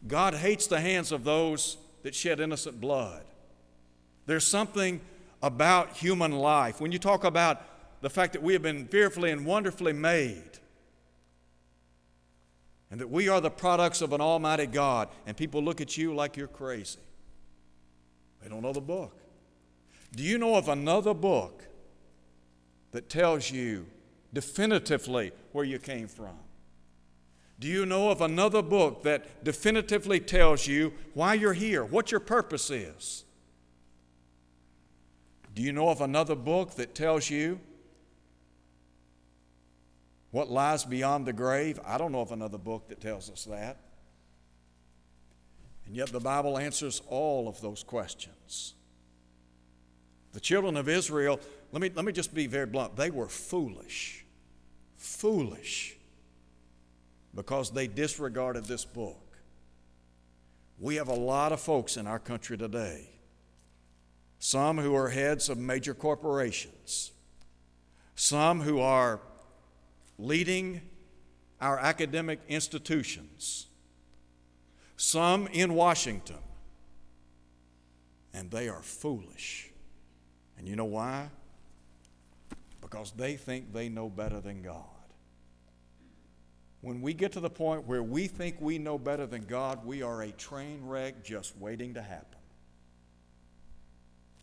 God 0.08 0.36
hates 0.36 0.67
the 0.67 0.79
hands 0.79 1.12
of 1.12 1.23
those 1.23 1.77
that 2.03 2.15
shed 2.15 2.39
innocent 2.39 2.79
blood. 2.79 3.23
There's 4.27 4.47
something 4.47 5.01
about 5.41 5.97
human 5.97 6.31
life. 6.31 6.79
When 6.79 6.91
you 6.91 6.99
talk 6.99 7.23
about 7.23 7.62
the 8.01 8.10
fact 8.10 8.34
that 8.34 8.43
we 8.43 8.53
have 8.53 8.62
been 8.62 8.86
fearfully 8.88 9.31
and 9.31 9.45
wonderfully 9.45 9.93
made, 9.93 10.60
and 12.91 13.00
that 13.00 13.10
we 13.10 13.28
are 13.28 13.41
the 13.41 13.50
products 13.50 14.02
of 14.02 14.13
an 14.13 14.21
almighty 14.21 14.67
God, 14.67 15.10
and 15.26 15.36
people 15.36 15.62
look 15.62 15.82
at 15.82 15.98
you 15.98 16.13
like 16.13 16.38
you're 16.38 16.48
crazy. 16.48 17.00
They 18.41 18.50
don't 18.50 18.62
know 18.62 18.74
the 18.74 18.82
book. 18.82 19.17
Do 20.15 20.24
you 20.24 20.38
know 20.38 20.56
of 20.56 20.69
another 20.69 21.13
book 21.13 21.65
that 22.91 23.10
tells 23.10 23.52
you 23.52 23.88
definitively 24.34 25.32
where 25.52 25.65
you 25.65 25.80
came 25.80 26.08
from? 26.08 26.38
Do 27.60 27.67
you 27.67 27.86
know 27.86 28.10
of 28.12 28.21
another 28.21 28.62
book 28.62 29.04
that 29.04 29.43
definitively 29.43 30.19
tells 30.19 30.67
you 30.67 30.93
why 31.13 31.34
you're 31.34 31.54
here, 31.54 31.84
what 31.84 32.12
your 32.12 32.19
purpose 32.19 32.69
is? 32.69 33.24
Do 35.54 35.62
you 35.62 35.71
know 35.71 35.89
of 35.89 36.02
another 36.02 36.36
book 36.36 36.76
that 36.76 36.93
tells 36.93 37.30
you 37.30 37.60
what 40.36 40.52
lies 40.52 40.84
beyond 40.84 41.26
the 41.26 41.32
grave? 41.32 41.80
I 41.86 41.98
don't 41.98 42.12
know 42.12 42.19
of 42.19 42.34
another 42.34 42.58
book 42.58 42.89
that 42.89 43.00
tells 43.00 43.30
us 43.30 43.45
that. 43.45 43.78
And 45.86 45.95
yet 45.95 46.10
the 46.10 46.19
Bible 46.19 46.58
answers 46.58 47.02
all 47.08 47.48
of 47.48 47.62
those 47.62 47.84
questions. 47.84 48.74
The 50.34 50.41
children 50.41 50.76
of 50.76 50.89
Israel, 50.89 51.39
let 51.71 51.82
me, 51.82 51.89
let 51.95 52.04
me 52.04 52.12
just 52.12 52.34
be 52.34 52.48
very 52.48 52.65
blunt, 52.65 52.98
they 52.98 53.12
were 53.12 53.30
foolish. 53.30 54.26
Foolish 54.98 55.95
because 57.34 57.71
they 57.71 57.88
disregarded 57.88 58.65
this 58.65 58.84
book. 58.84 59.38
We 60.78 60.95
have 60.95 61.08
a 61.08 61.13
lot 61.13 61.54
of 61.54 61.62
folks 61.62 61.95
in 61.95 62.08
our 62.08 62.19
country 62.19 62.58
today, 62.58 63.08
some 64.39 64.80
who 64.80 64.95
are 64.95 65.08
heads 65.08 65.48
of 65.48 65.58
major 65.58 65.93
corporations, 65.93 67.13
some 68.15 68.60
who 68.60 68.82
are 68.82 69.21
leading 70.17 70.82
our 71.62 71.80
academic 71.80 72.39
institutions, 72.47 73.67
some 74.97 75.47
in 75.47 75.73
Washington, 75.73 76.39
and 78.34 78.51
they 78.51 78.67
are 78.67 78.82
foolish. 78.82 79.71
And 80.58 80.67
you 80.67 80.75
know 80.75 80.86
why? 80.86 81.30
Because 82.82 83.12
they 83.12 83.36
think 83.36 83.73
they 83.73 83.89
know 83.89 84.10
better 84.10 84.39
than 84.39 84.62
God 84.62 84.84
when 86.86 87.01
we 87.01 87.15
get 87.15 87.32
to 87.32 87.39
the 87.39 87.49
point 87.49 87.88
where 87.88 88.04
we 88.04 88.28
think 88.28 88.58
we 88.60 88.78
know 88.78 88.99
better 88.99 89.25
than 89.25 89.41
God, 89.41 89.84
we 89.84 90.04
are 90.04 90.21
a 90.21 90.32
train 90.32 90.86
wreck 90.86 91.23
just 91.23 91.58
waiting 91.58 91.95
to 91.95 92.01
happen. 92.01 92.38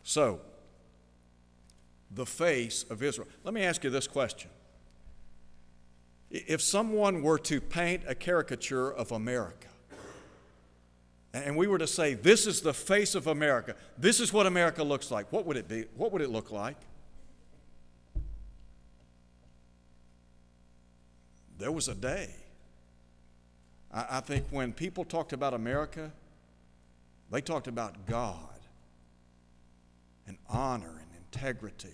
So, 0.03 0.41
the 2.11 2.25
face 2.25 2.83
of 2.89 3.01
Israel. 3.01 3.29
Let 3.45 3.53
me 3.53 3.63
ask 3.63 3.81
you 3.85 3.89
this 3.89 4.07
question. 4.07 4.49
If 6.33 6.63
someone 6.63 7.21
were 7.21 7.37
to 7.37 7.61
paint 7.61 8.01
a 8.07 8.15
caricature 8.15 8.91
of 8.91 9.11
America, 9.11 9.67
and 11.31 11.55
we 11.55 11.67
were 11.67 11.77
to 11.77 11.85
say, 11.85 12.15
this 12.15 12.47
is 12.47 12.61
the 12.61 12.73
face 12.73 13.13
of 13.13 13.27
America, 13.27 13.75
this 13.99 14.19
is 14.19 14.33
what 14.33 14.47
America 14.47 14.83
looks 14.83 15.11
like, 15.11 15.31
what 15.31 15.45
would 15.45 15.57
it 15.57 15.67
be? 15.67 15.85
What 15.95 16.11
would 16.11 16.23
it 16.23 16.31
look 16.31 16.51
like? 16.51 16.77
There 21.59 21.71
was 21.71 21.87
a 21.87 21.93
day. 21.93 22.33
I, 23.91 24.17
I 24.17 24.19
think 24.21 24.45
when 24.49 24.73
people 24.73 25.05
talked 25.05 25.33
about 25.33 25.53
America, 25.53 26.11
they 27.29 27.41
talked 27.41 27.67
about 27.67 28.07
God 28.07 28.59
and 30.25 30.37
honor 30.49 30.99
and 30.99 31.09
integrity. 31.15 31.93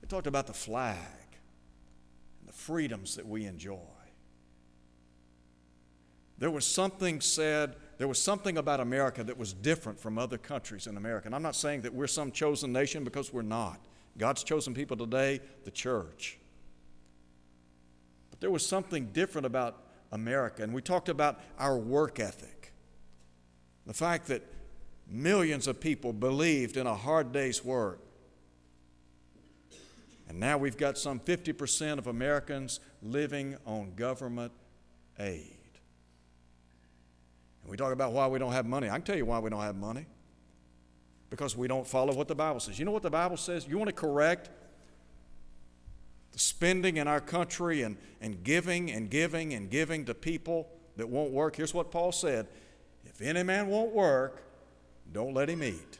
They 0.00 0.08
talked 0.08 0.26
about 0.26 0.48
the 0.48 0.54
flag 0.54 0.96
freedoms 2.58 3.16
that 3.16 3.26
we 3.26 3.46
enjoy. 3.46 3.78
There 6.38 6.50
was 6.50 6.66
something 6.66 7.20
said, 7.20 7.76
there 7.98 8.08
was 8.08 8.20
something 8.20 8.58
about 8.58 8.80
America 8.80 9.24
that 9.24 9.38
was 9.38 9.52
different 9.52 9.98
from 9.98 10.18
other 10.18 10.38
countries 10.38 10.86
in 10.86 10.96
America. 10.96 11.26
And 11.26 11.34
I'm 11.34 11.42
not 11.42 11.56
saying 11.56 11.82
that 11.82 11.94
we're 11.94 12.06
some 12.06 12.30
chosen 12.30 12.72
nation 12.72 13.04
because 13.04 13.32
we're 13.32 13.42
not. 13.42 13.80
God's 14.18 14.42
chosen 14.42 14.74
people 14.74 14.96
today, 14.96 15.40
the 15.64 15.70
church. 15.70 16.38
But 18.30 18.40
there 18.40 18.50
was 18.50 18.66
something 18.66 19.06
different 19.06 19.46
about 19.46 19.82
America. 20.12 20.62
And 20.62 20.74
we 20.74 20.82
talked 20.82 21.08
about 21.08 21.40
our 21.58 21.76
work 21.76 22.20
ethic. 22.20 22.72
The 23.86 23.94
fact 23.94 24.26
that 24.26 24.42
millions 25.08 25.66
of 25.66 25.80
people 25.80 26.12
believed 26.12 26.76
in 26.76 26.86
a 26.86 26.94
hard 26.94 27.32
day's 27.32 27.64
work. 27.64 28.00
And 30.28 30.38
now 30.38 30.58
we've 30.58 30.76
got 30.76 30.98
some 30.98 31.18
50% 31.18 31.98
of 31.98 32.06
Americans 32.06 32.80
living 33.02 33.56
on 33.66 33.94
government 33.96 34.52
aid. 35.18 35.56
And 37.62 37.70
we 37.70 37.76
talk 37.76 37.92
about 37.92 38.12
why 38.12 38.26
we 38.26 38.38
don't 38.38 38.52
have 38.52 38.66
money. 38.66 38.88
I 38.88 38.92
can 38.92 39.02
tell 39.02 39.16
you 39.16 39.24
why 39.24 39.38
we 39.38 39.48
don't 39.48 39.62
have 39.62 39.76
money. 39.76 40.06
Because 41.30 41.56
we 41.56 41.66
don't 41.66 41.86
follow 41.86 42.14
what 42.14 42.28
the 42.28 42.34
Bible 42.34 42.60
says. 42.60 42.78
You 42.78 42.84
know 42.84 42.90
what 42.90 43.02
the 43.02 43.10
Bible 43.10 43.36
says? 43.36 43.66
You 43.66 43.78
want 43.78 43.88
to 43.88 43.94
correct 43.94 44.50
the 46.32 46.38
spending 46.38 46.98
in 46.98 47.08
our 47.08 47.20
country 47.20 47.82
and, 47.82 47.96
and 48.20 48.42
giving 48.44 48.90
and 48.92 49.10
giving 49.10 49.54
and 49.54 49.70
giving 49.70 50.04
to 50.06 50.14
people 50.14 50.68
that 50.96 51.08
won't 51.08 51.32
work. 51.32 51.56
Here's 51.56 51.72
what 51.72 51.90
Paul 51.90 52.12
said 52.12 52.46
If 53.04 53.22
any 53.22 53.42
man 53.42 53.68
won't 53.68 53.92
work, 53.92 54.42
don't 55.10 55.32
let 55.32 55.48
him 55.48 55.62
eat. 55.62 55.98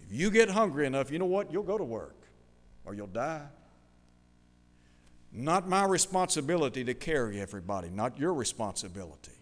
If 0.00 0.12
you 0.12 0.30
get 0.30 0.50
hungry 0.50 0.86
enough, 0.86 1.10
you 1.10 1.18
know 1.18 1.26
what? 1.26 1.52
You'll 1.52 1.64
go 1.64 1.76
to 1.76 1.84
work 1.84 2.14
or 2.88 2.94
you'll 2.94 3.06
die. 3.06 3.44
Not 5.30 5.68
my 5.68 5.84
responsibility 5.84 6.82
to 6.84 6.94
carry 6.94 7.38
everybody, 7.38 7.90
not 7.90 8.18
your 8.18 8.32
responsibility. 8.32 9.32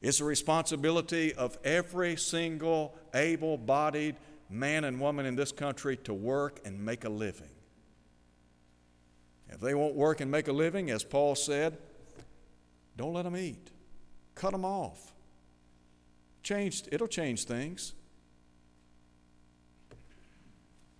It's 0.00 0.18
the 0.18 0.24
responsibility 0.24 1.34
of 1.34 1.58
every 1.64 2.14
single 2.14 2.94
able 3.14 3.58
bodied 3.58 4.14
man 4.48 4.84
and 4.84 5.00
woman 5.00 5.26
in 5.26 5.34
this 5.34 5.50
country 5.50 5.96
to 6.04 6.14
work 6.14 6.60
and 6.64 6.84
make 6.84 7.04
a 7.04 7.08
living. 7.08 7.48
If 9.48 9.60
they 9.60 9.74
won't 9.74 9.96
work 9.96 10.20
and 10.20 10.30
make 10.30 10.46
a 10.46 10.52
living, 10.52 10.90
as 10.90 11.02
Paul 11.02 11.34
said, 11.34 11.78
don't 12.96 13.12
let 13.12 13.22
them 13.22 13.36
eat. 13.36 13.70
Cut 14.36 14.52
them 14.52 14.64
off. 14.64 15.12
Changed, 16.44 16.88
it'll 16.92 17.08
change 17.08 17.44
things. 17.44 17.94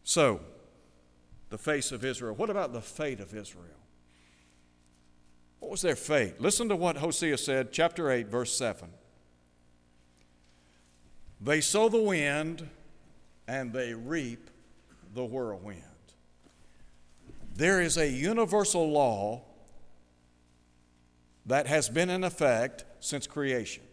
So, 0.03 0.41
the 1.55 1.59
face 1.59 1.93
of 1.93 2.05
Israel. 2.05 2.35
What 2.35 2.51
about 2.51 2.73
the 2.73 2.81
fate 2.81 3.21
of 3.21 3.33
Israel? 3.33 3.79
What 5.61 5.71
was 5.71 5.83
their 5.83 5.95
fate? 5.95 6.41
Listen 6.41 6.69
to 6.69 6.75
what 6.75 6.97
Hosea 6.97 7.39
said, 7.39 7.71
chapter 7.71 8.11
8, 8.11 8.27
verse 8.27 8.57
7. 8.57 8.89
They 11.41 11.61
sow 11.61 11.89
the 11.89 12.03
wind 12.03 12.69
and 13.47 13.73
they 13.73 13.95
reap 13.95 14.51
the 15.15 15.25
whirlwind. 15.25 15.79
There 17.55 17.81
is 17.81 17.99
a 17.99 18.09
universal 18.09 18.91
law 18.91 19.43
that 21.47 21.69
has 21.69 21.89
been 21.89 22.11
in 22.11 22.25
effect 22.25 22.85
since 22.99 23.29
creation. 23.29 23.85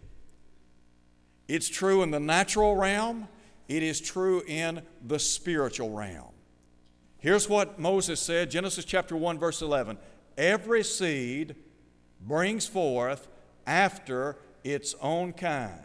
It's 1.48 1.70
true 1.70 2.02
in 2.02 2.10
the 2.10 2.20
natural 2.20 2.76
realm, 2.76 3.28
it 3.68 3.84
is 3.84 4.02
true 4.02 4.42
in 4.48 4.82
the 5.06 5.20
spiritual 5.20 5.92
realm. 5.92 6.32
Here's 7.22 7.48
what 7.48 7.80
Moses 7.80 8.20
said 8.20 8.50
Genesis 8.52 8.84
chapter 8.84 9.16
1, 9.16 9.40
verse 9.40 9.62
11 9.62 9.98
Every 10.38 10.84
seed 10.84 11.56
brings 12.20 12.68
forth 12.68 13.28
after 13.66 14.38
its 14.64 14.96
own 15.00 15.32
kind. 15.34 15.80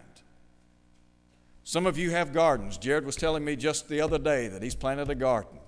Some 1.63 1.87
of 1.87 1.99
you 1.99 2.11
have 2.13 2.33
gardens. 2.33 2.79
Jared 2.79 3.05
was 3.05 3.17
telling 3.17 3.45
me 3.45 3.55
just 3.55 3.89
the 3.89 4.01
other 4.01 4.19
day 4.19 4.49
that 4.49 4.63
he's 4.63 4.75
planted 4.75 5.11
a 5.11 5.15
garden. 5.15 5.59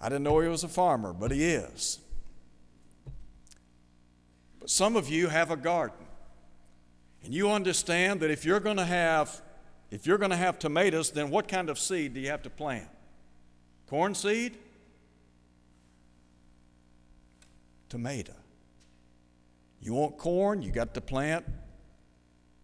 I 0.00 0.08
didn't 0.08 0.22
know 0.22 0.38
he 0.38 0.48
was 0.48 0.62
a 0.62 0.68
farmer, 0.68 1.12
but 1.12 1.32
he 1.32 1.44
is. 1.44 1.98
But 4.60 4.70
some 4.70 4.94
of 4.94 5.08
you 5.08 5.28
have 5.28 5.50
a 5.50 5.56
garden. 5.56 6.06
And 7.24 7.34
you 7.34 7.50
understand 7.50 8.20
that 8.20 8.30
if 8.30 8.44
you're 8.44 8.60
going 8.60 8.76
to 8.76 8.84
have 8.84 9.42
if 9.90 10.06
you're 10.06 10.18
going 10.18 10.30
to 10.30 10.36
have 10.36 10.58
tomatoes, 10.58 11.10
then 11.12 11.30
what 11.30 11.48
kind 11.48 11.70
of 11.70 11.78
seed 11.78 12.14
do 12.14 12.20
you 12.20 12.28
have 12.28 12.42
to 12.42 12.50
plant? 12.50 12.88
Corn 13.86 14.14
seed? 14.14 14.56
Tomato. 17.88 18.32
You 19.80 19.94
want 19.94 20.18
corn, 20.18 20.62
you 20.62 20.72
got 20.72 20.94
to 20.94 21.00
plant 21.00 21.44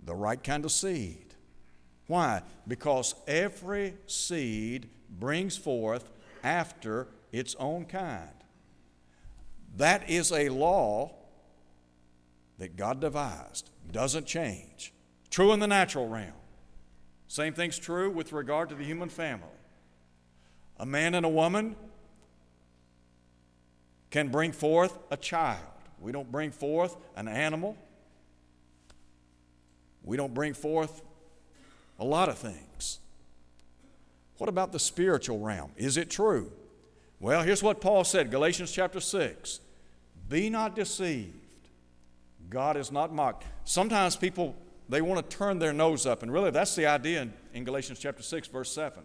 the 0.04 0.14
right 0.14 0.42
kind 0.42 0.64
of 0.64 0.72
seed. 0.72 1.34
Why? 2.08 2.42
Because 2.66 3.14
every 3.26 3.94
seed 4.06 4.88
brings 5.08 5.56
forth 5.56 6.10
after 6.42 7.06
its 7.30 7.54
own 7.56 7.84
kind. 7.84 8.30
That 9.76 10.10
is 10.10 10.32
a 10.32 10.48
law 10.48 11.14
that 12.58 12.76
God 12.76 13.00
devised, 13.00 13.70
doesn't 13.90 14.26
change. 14.26 14.92
True 15.30 15.52
in 15.52 15.60
the 15.60 15.66
natural 15.66 16.08
realm. 16.08 16.32
Same 17.28 17.54
thing's 17.54 17.78
true 17.78 18.10
with 18.10 18.32
regard 18.32 18.68
to 18.68 18.74
the 18.74 18.84
human 18.84 19.08
family. 19.08 19.48
A 20.82 20.84
man 20.84 21.14
and 21.14 21.24
a 21.24 21.28
woman 21.28 21.76
can 24.10 24.30
bring 24.30 24.50
forth 24.50 24.98
a 25.12 25.16
child. 25.16 25.62
We 26.00 26.10
don't 26.10 26.30
bring 26.32 26.50
forth 26.50 26.96
an 27.14 27.28
animal. 27.28 27.76
We 30.02 30.16
don't 30.16 30.34
bring 30.34 30.54
forth 30.54 31.02
a 32.00 32.04
lot 32.04 32.28
of 32.28 32.36
things. 32.36 32.98
What 34.38 34.48
about 34.48 34.72
the 34.72 34.80
spiritual 34.80 35.38
realm? 35.38 35.70
Is 35.76 35.96
it 35.96 36.10
true? 36.10 36.50
Well, 37.20 37.44
here's 37.44 37.62
what 37.62 37.80
Paul 37.80 38.02
said 38.02 38.32
Galatians 38.32 38.72
chapter 38.72 38.98
6 38.98 39.60
Be 40.28 40.50
not 40.50 40.74
deceived. 40.74 41.36
God 42.50 42.76
is 42.76 42.90
not 42.90 43.14
mocked. 43.14 43.44
Sometimes 43.62 44.16
people, 44.16 44.56
they 44.88 45.00
want 45.00 45.30
to 45.30 45.36
turn 45.36 45.60
their 45.60 45.72
nose 45.72 46.06
up, 46.06 46.24
and 46.24 46.32
really 46.32 46.50
that's 46.50 46.74
the 46.74 46.86
idea 46.86 47.22
in, 47.22 47.32
in 47.54 47.62
Galatians 47.62 48.00
chapter 48.00 48.24
6, 48.24 48.48
verse 48.48 48.72
7. 48.72 49.04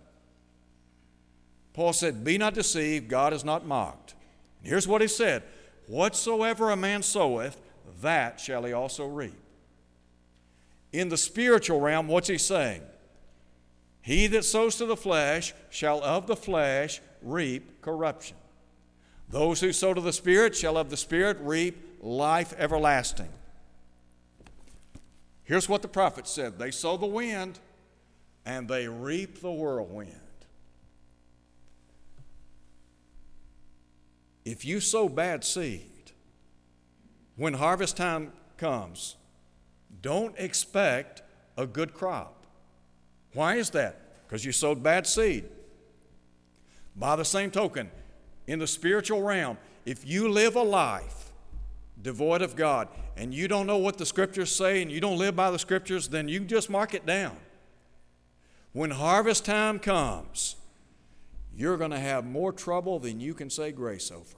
Paul 1.77 1.93
said, 1.93 2.23
Be 2.23 2.39
not 2.39 2.55
deceived, 2.55 3.07
God 3.07 3.33
is 3.33 3.45
not 3.45 3.63
mocked. 3.63 4.15
And 4.59 4.67
here's 4.67 4.87
what 4.87 4.99
he 4.99 5.07
said 5.07 5.43
Whatsoever 5.85 6.71
a 6.71 6.75
man 6.75 7.03
soweth, 7.03 7.61
that 8.01 8.39
shall 8.39 8.63
he 8.63 8.73
also 8.73 9.05
reap. 9.05 9.39
In 10.91 11.09
the 11.09 11.17
spiritual 11.17 11.79
realm, 11.79 12.07
what's 12.07 12.29
he 12.29 12.39
saying? 12.39 12.81
He 14.01 14.25
that 14.25 14.43
sows 14.43 14.77
to 14.77 14.87
the 14.87 14.97
flesh 14.97 15.53
shall 15.69 16.03
of 16.03 16.25
the 16.25 16.35
flesh 16.35 16.99
reap 17.21 17.83
corruption. 17.83 18.37
Those 19.29 19.61
who 19.61 19.71
sow 19.71 19.93
to 19.93 20.01
the 20.01 20.13
Spirit 20.13 20.55
shall 20.55 20.77
of 20.77 20.89
the 20.89 20.97
Spirit 20.97 21.37
reap 21.41 21.99
life 22.01 22.55
everlasting. 22.57 23.29
Here's 25.43 25.69
what 25.69 25.83
the 25.83 25.87
prophet 25.87 26.27
said 26.27 26.57
they 26.57 26.71
sow 26.71 26.97
the 26.97 27.05
wind 27.05 27.59
and 28.47 28.67
they 28.67 28.87
reap 28.87 29.41
the 29.41 29.51
whirlwind. 29.51 30.21
If 34.47 34.63
you 34.63 34.79
sow 34.79 35.10
bad 35.10 35.43
seed, 35.43 36.13
when 37.36 37.55
harvest 37.55 37.97
time 37.97 38.31
comes, 38.55 39.17
don't 40.01 40.33
expect 40.39 41.21
a 41.57 41.67
good 41.67 41.93
crop. 41.93 42.45
Why 43.33 43.55
is 43.55 43.71
that? 43.71 44.23
Because 44.25 44.45
you 44.45 44.53
sowed 44.53 44.81
bad 44.81 45.05
seed. 45.05 45.49
By 46.95 47.17
the 47.17 47.25
same 47.25 47.51
token, 47.51 47.91
in 48.47 48.60
the 48.60 48.67
spiritual 48.67 49.21
realm, 49.21 49.57
if 49.86 50.07
you 50.07 50.29
live 50.29 50.55
a 50.55 50.63
life 50.63 51.33
devoid 52.01 52.41
of 52.41 52.55
God 52.55 52.88
and 53.17 53.33
you 53.33 53.49
don't 53.49 53.67
know 53.67 53.79
what 53.79 53.97
the 53.97 54.05
scriptures 54.05 54.55
say 54.55 54.81
and 54.81 54.89
you 54.89 55.01
don't 55.01 55.17
live 55.17 55.36
by 55.36 55.51
the 55.51 55.60
scriptures, 55.60 56.07
then 56.07 56.29
you 56.29 56.39
just 56.39 56.69
mark 56.69 56.93
it 56.93 57.05
down. 57.05 57.36
When 58.71 58.91
harvest 58.91 59.43
time 59.43 59.77
comes, 59.77 60.55
you're 61.53 61.75
going 61.75 61.91
to 61.91 61.99
have 61.99 62.23
more 62.23 62.53
trouble 62.53 62.97
than 62.99 63.19
you 63.19 63.33
can 63.33 63.49
say 63.49 63.73
grace 63.73 64.10
over. 64.10 64.37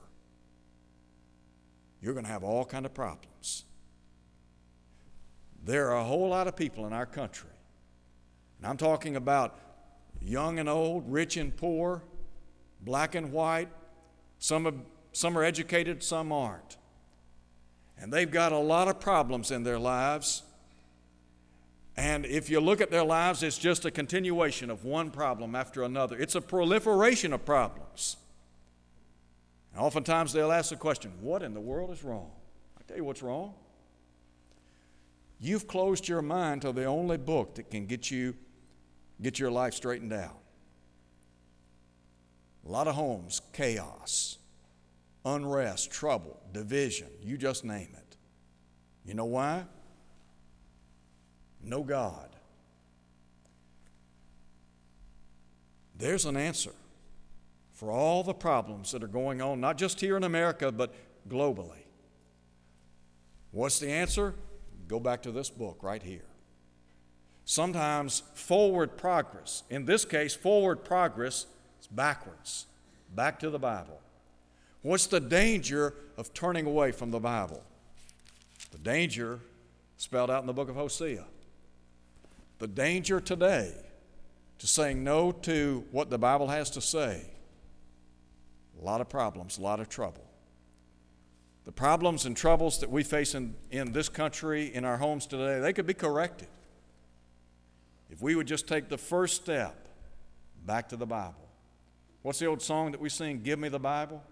You're 2.01 2.13
going 2.13 2.25
to 2.25 2.31
have 2.31 2.43
all 2.43 2.65
kind 2.65 2.85
of 2.85 2.93
problems. 2.93 3.65
There 5.63 5.89
are 5.89 5.97
a 5.97 6.03
whole 6.03 6.29
lot 6.29 6.47
of 6.47 6.55
people 6.55 6.87
in 6.87 6.93
our 6.93 7.05
country, 7.05 7.49
and 8.57 8.67
I'm 8.67 8.77
talking 8.77 9.15
about 9.15 9.59
young 10.21 10.59
and 10.59 10.69
old, 10.69 11.11
rich 11.11 11.37
and 11.37 11.55
poor, 11.55 12.03
black 12.81 13.15
and 13.15 13.31
white. 13.31 13.69
Some 14.39 14.67
are, 14.67 14.73
some 15.11 15.37
are 15.37 15.43
educated, 15.43 16.01
some 16.01 16.31
aren't. 16.31 16.77
And 17.97 18.13
they've 18.13 18.31
got 18.31 18.51
a 18.53 18.57
lot 18.57 18.87
of 18.87 18.99
problems 18.99 19.51
in 19.51 19.63
their 19.63 19.79
lives. 19.79 20.43
And 21.97 22.25
if 22.25 22.49
you 22.49 22.61
look 22.61 22.79
at 22.79 22.91
their 22.91 23.03
lives, 23.03 23.43
it's 23.43 23.57
just 23.57 23.83
a 23.83 23.91
continuation 23.91 24.69
of 24.69 24.85
one 24.85 25.11
problem 25.11 25.53
after 25.53 25.83
another. 25.83 26.17
It's 26.17 26.35
a 26.35 26.41
proliferation 26.41 27.33
of 27.33 27.43
problems. 27.45 28.15
And 29.73 29.81
oftentimes 29.81 30.33
they'll 30.33 30.51
ask 30.51 30.69
the 30.69 30.75
question, 30.75 31.11
What 31.21 31.43
in 31.43 31.53
the 31.53 31.59
world 31.59 31.91
is 31.91 32.03
wrong? 32.03 32.31
I 32.77 32.81
tell 32.87 32.97
you 32.97 33.03
what's 33.03 33.21
wrong. 33.21 33.53
You've 35.39 35.67
closed 35.67 36.07
your 36.07 36.21
mind 36.21 36.63
to 36.63 36.71
the 36.71 36.85
only 36.85 37.17
book 37.17 37.55
that 37.55 37.71
can 37.71 37.85
get 37.85 38.11
you 38.11 38.35
get 39.21 39.39
your 39.39 39.51
life 39.51 39.73
straightened 39.73 40.13
out. 40.13 40.37
A 42.65 42.69
lot 42.69 42.87
of 42.87 42.95
homes, 42.95 43.41
chaos, 43.53 44.37
unrest, 45.25 45.91
trouble, 45.91 46.39
division, 46.51 47.07
you 47.21 47.37
just 47.37 47.63
name 47.63 47.89
it. 47.93 48.17
You 49.05 49.13
know 49.13 49.25
why? 49.25 49.63
No 51.63 51.83
God. 51.83 52.29
There's 55.97 56.25
an 56.25 56.37
answer 56.37 56.71
for 57.79 57.91
all 57.91 58.23
the 58.23 58.33
problems 58.33 58.91
that 58.91 59.01
are 59.01 59.07
going 59.07 59.41
on, 59.41 59.61
not 59.61 59.77
just 59.77 60.01
here 60.01 60.17
in 60.17 60.25
America, 60.25 60.69
but 60.69 60.93
globally. 61.29 61.85
What's 63.51 63.79
the 63.79 63.89
answer? 63.89 64.35
Go 64.89 64.99
back 64.99 65.21
to 65.21 65.31
this 65.31 65.49
book 65.49 65.77
right 65.81 66.03
here. 66.03 66.25
Sometimes 67.45 68.21
forward 68.33 68.97
progress, 68.97 69.63
in 69.69 69.85
this 69.85 70.03
case, 70.03 70.35
forward 70.35 70.83
progress 70.83 71.45
is 71.79 71.87
backwards, 71.87 72.65
back 73.15 73.39
to 73.39 73.49
the 73.49 73.57
Bible. 73.57 74.01
What's 74.81 75.07
the 75.07 75.21
danger 75.21 75.93
of 76.17 76.33
turning 76.33 76.65
away 76.65 76.91
from 76.91 77.11
the 77.11 77.19
Bible? 77.21 77.63
The 78.71 78.77
danger 78.79 79.39
spelled 79.95 80.29
out 80.29 80.41
in 80.41 80.47
the 80.47 80.53
book 80.53 80.67
of 80.67 80.75
Hosea. 80.75 81.23
The 82.57 82.67
danger 82.67 83.21
today 83.21 83.73
to 84.57 84.67
saying 84.67 85.01
no 85.01 85.31
to 85.31 85.85
what 85.91 86.09
the 86.09 86.17
Bible 86.17 86.49
has 86.49 86.69
to 86.71 86.81
say. 86.81 87.23
A 88.81 88.85
lot 88.85 89.01
of 89.01 89.09
problems, 89.09 89.57
a 89.57 89.61
lot 89.61 89.79
of 89.79 89.89
trouble. 89.89 90.25
The 91.65 91.71
problems 91.71 92.25
and 92.25 92.35
troubles 92.35 92.79
that 92.79 92.89
we 92.89 93.03
face 93.03 93.35
in, 93.35 93.55
in 93.69 93.91
this 93.91 94.09
country, 94.09 94.73
in 94.73 94.85
our 94.85 94.97
homes 94.97 95.25
today, 95.25 95.59
they 95.59 95.73
could 95.73 95.85
be 95.85 95.93
corrected 95.93 96.47
if 98.09 98.21
we 98.21 98.35
would 98.35 98.47
just 98.47 98.67
take 98.67 98.89
the 98.89 98.97
first 98.97 99.35
step 99.35 99.87
back 100.65 100.89
to 100.89 100.95
the 100.95 101.05
Bible. 101.05 101.47
What's 102.21 102.39
the 102.39 102.47
old 102.47 102.61
song 102.61 102.91
that 102.91 102.99
we 102.99 103.09
sing? 103.09 103.41
Give 103.41 103.59
me 103.59 103.69
the 103.69 103.79
Bible. 103.79 104.23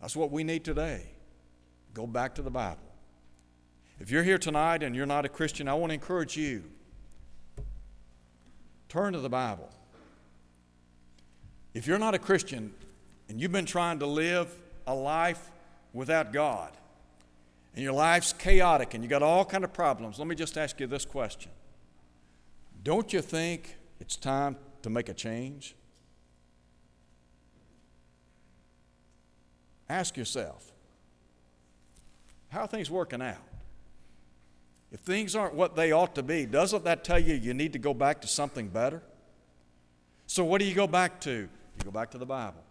That's 0.00 0.14
what 0.14 0.30
we 0.30 0.44
need 0.44 0.64
today. 0.64 1.06
Go 1.94 2.06
back 2.06 2.34
to 2.34 2.42
the 2.42 2.50
Bible. 2.50 2.82
If 4.00 4.10
you're 4.10 4.22
here 4.22 4.38
tonight 4.38 4.82
and 4.82 4.94
you're 4.94 5.06
not 5.06 5.24
a 5.24 5.28
Christian, 5.28 5.68
I 5.68 5.74
want 5.74 5.90
to 5.90 5.94
encourage 5.94 6.36
you. 6.36 6.64
Turn 8.88 9.12
to 9.12 9.20
the 9.20 9.28
Bible. 9.28 9.70
If 11.72 11.86
you're 11.86 11.98
not 11.98 12.14
a 12.14 12.18
Christian 12.18 12.72
and 13.34 13.40
you've 13.40 13.50
been 13.50 13.66
trying 13.66 13.98
to 13.98 14.06
live 14.06 14.48
a 14.86 14.94
life 14.94 15.50
without 15.92 16.32
God, 16.32 16.70
and 17.74 17.82
your 17.82 17.92
life's 17.92 18.32
chaotic 18.32 18.94
and 18.94 19.02
you 19.02 19.10
got 19.10 19.24
all 19.24 19.44
kind 19.44 19.64
of 19.64 19.72
problems, 19.72 20.20
let 20.20 20.28
me 20.28 20.36
just 20.36 20.56
ask 20.56 20.78
you 20.78 20.86
this 20.86 21.04
question. 21.04 21.50
Don't 22.84 23.12
you 23.12 23.20
think 23.20 23.76
it's 23.98 24.14
time 24.14 24.56
to 24.82 24.88
make 24.88 25.08
a 25.08 25.12
change? 25.12 25.74
Ask 29.88 30.16
yourself, 30.16 30.70
how 32.50 32.60
are 32.60 32.68
things 32.68 32.88
working 32.88 33.20
out? 33.20 33.42
If 34.92 35.00
things 35.00 35.34
aren't 35.34 35.54
what 35.54 35.74
they 35.74 35.90
ought 35.90 36.14
to 36.14 36.22
be, 36.22 36.46
doesn't 36.46 36.84
that 36.84 37.02
tell 37.02 37.18
you 37.18 37.34
you 37.34 37.52
need 37.52 37.72
to 37.72 37.80
go 37.80 37.94
back 37.94 38.20
to 38.20 38.28
something 38.28 38.68
better? 38.68 39.02
So, 40.28 40.44
what 40.44 40.60
do 40.60 40.66
you 40.66 40.74
go 40.76 40.86
back 40.86 41.20
to? 41.22 41.32
You 41.32 41.84
go 41.84 41.90
back 41.90 42.12
to 42.12 42.18
the 42.18 42.26
Bible. 42.26 42.62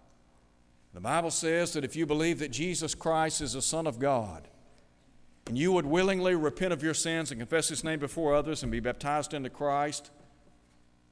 The 0.93 1.01
Bible 1.01 1.31
says 1.31 1.73
that 1.73 1.83
if 1.83 1.95
you 1.95 2.05
believe 2.05 2.39
that 2.39 2.51
Jesus 2.51 2.93
Christ 2.93 3.41
is 3.41 3.53
the 3.53 3.61
Son 3.61 3.87
of 3.87 3.97
God, 3.97 4.47
and 5.47 5.57
you 5.57 5.71
would 5.71 5.85
willingly 5.85 6.35
repent 6.35 6.71
of 6.71 6.83
your 6.83 6.93
sins 6.93 7.31
and 7.31 7.39
confess 7.41 7.67
His 7.67 7.83
name 7.83 7.99
before 7.99 8.35
others 8.35 8.63
and 8.63 8.71
be 8.71 8.79
baptized 8.79 9.33
into 9.33 9.49
Christ, 9.49 10.11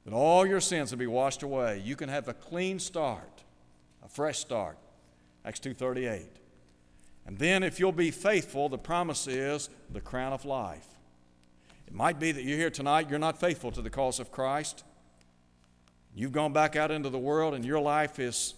that 0.04 0.14
all 0.14 0.46
your 0.46 0.60
sins 0.60 0.90
will 0.90 0.98
be 0.98 1.06
washed 1.06 1.42
away. 1.42 1.82
You 1.84 1.96
can 1.96 2.08
have 2.08 2.28
a 2.28 2.34
clean 2.34 2.78
start, 2.78 3.42
a 4.04 4.08
fresh 4.08 4.38
start. 4.38 4.78
Acts 5.44 5.60
2:38. 5.60 6.28
And 7.26 7.38
then 7.38 7.62
if 7.62 7.78
you'll 7.78 7.92
be 7.92 8.10
faithful, 8.10 8.68
the 8.68 8.78
promise 8.78 9.26
is 9.26 9.68
the 9.90 10.00
crown 10.00 10.32
of 10.32 10.44
life. 10.44 10.86
It 11.86 11.94
might 11.94 12.18
be 12.18 12.32
that 12.32 12.42
you're 12.42 12.58
here 12.58 12.70
tonight, 12.70 13.10
you're 13.10 13.18
not 13.18 13.38
faithful 13.38 13.70
to 13.72 13.82
the 13.82 13.90
cause 13.90 14.18
of 14.18 14.32
Christ. 14.32 14.84
You've 16.14 16.32
gone 16.32 16.52
back 16.52 16.74
out 16.74 16.90
into 16.90 17.10
the 17.10 17.18
world 17.18 17.54
and 17.54 17.64
your 17.64 17.80
life 17.80 18.18
is 18.18 18.54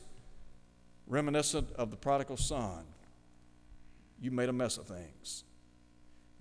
reminiscent 1.06 1.68
of 1.76 1.90
the 1.90 1.96
prodigal 1.96 2.36
son. 2.36 2.84
You 4.20 4.30
made 4.30 4.48
a 4.48 4.52
mess 4.52 4.78
of 4.78 4.86
things. 4.86 5.44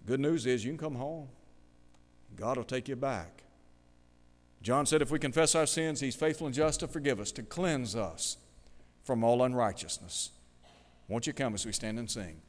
Good 0.05 0.19
news 0.19 0.45
is 0.45 0.63
you 0.63 0.71
can 0.71 0.77
come 0.77 0.95
home. 0.95 1.29
God 2.35 2.57
will 2.57 2.63
take 2.63 2.87
you 2.87 2.95
back. 2.95 3.43
John 4.61 4.85
said, 4.85 5.01
if 5.01 5.11
we 5.11 5.19
confess 5.19 5.55
our 5.55 5.65
sins, 5.65 5.99
He's 5.99 6.15
faithful 6.15 6.47
and 6.47 6.55
just 6.55 6.79
to 6.79 6.87
forgive 6.87 7.19
us, 7.19 7.31
to 7.33 7.43
cleanse 7.43 7.95
us 7.95 8.37
from 9.03 9.23
all 9.23 9.43
unrighteousness. 9.43 10.31
Won't 11.07 11.27
you 11.27 11.33
come 11.33 11.53
as 11.53 11.65
we 11.65 11.73
stand 11.73 11.99
and 11.99 12.09
sing? 12.09 12.41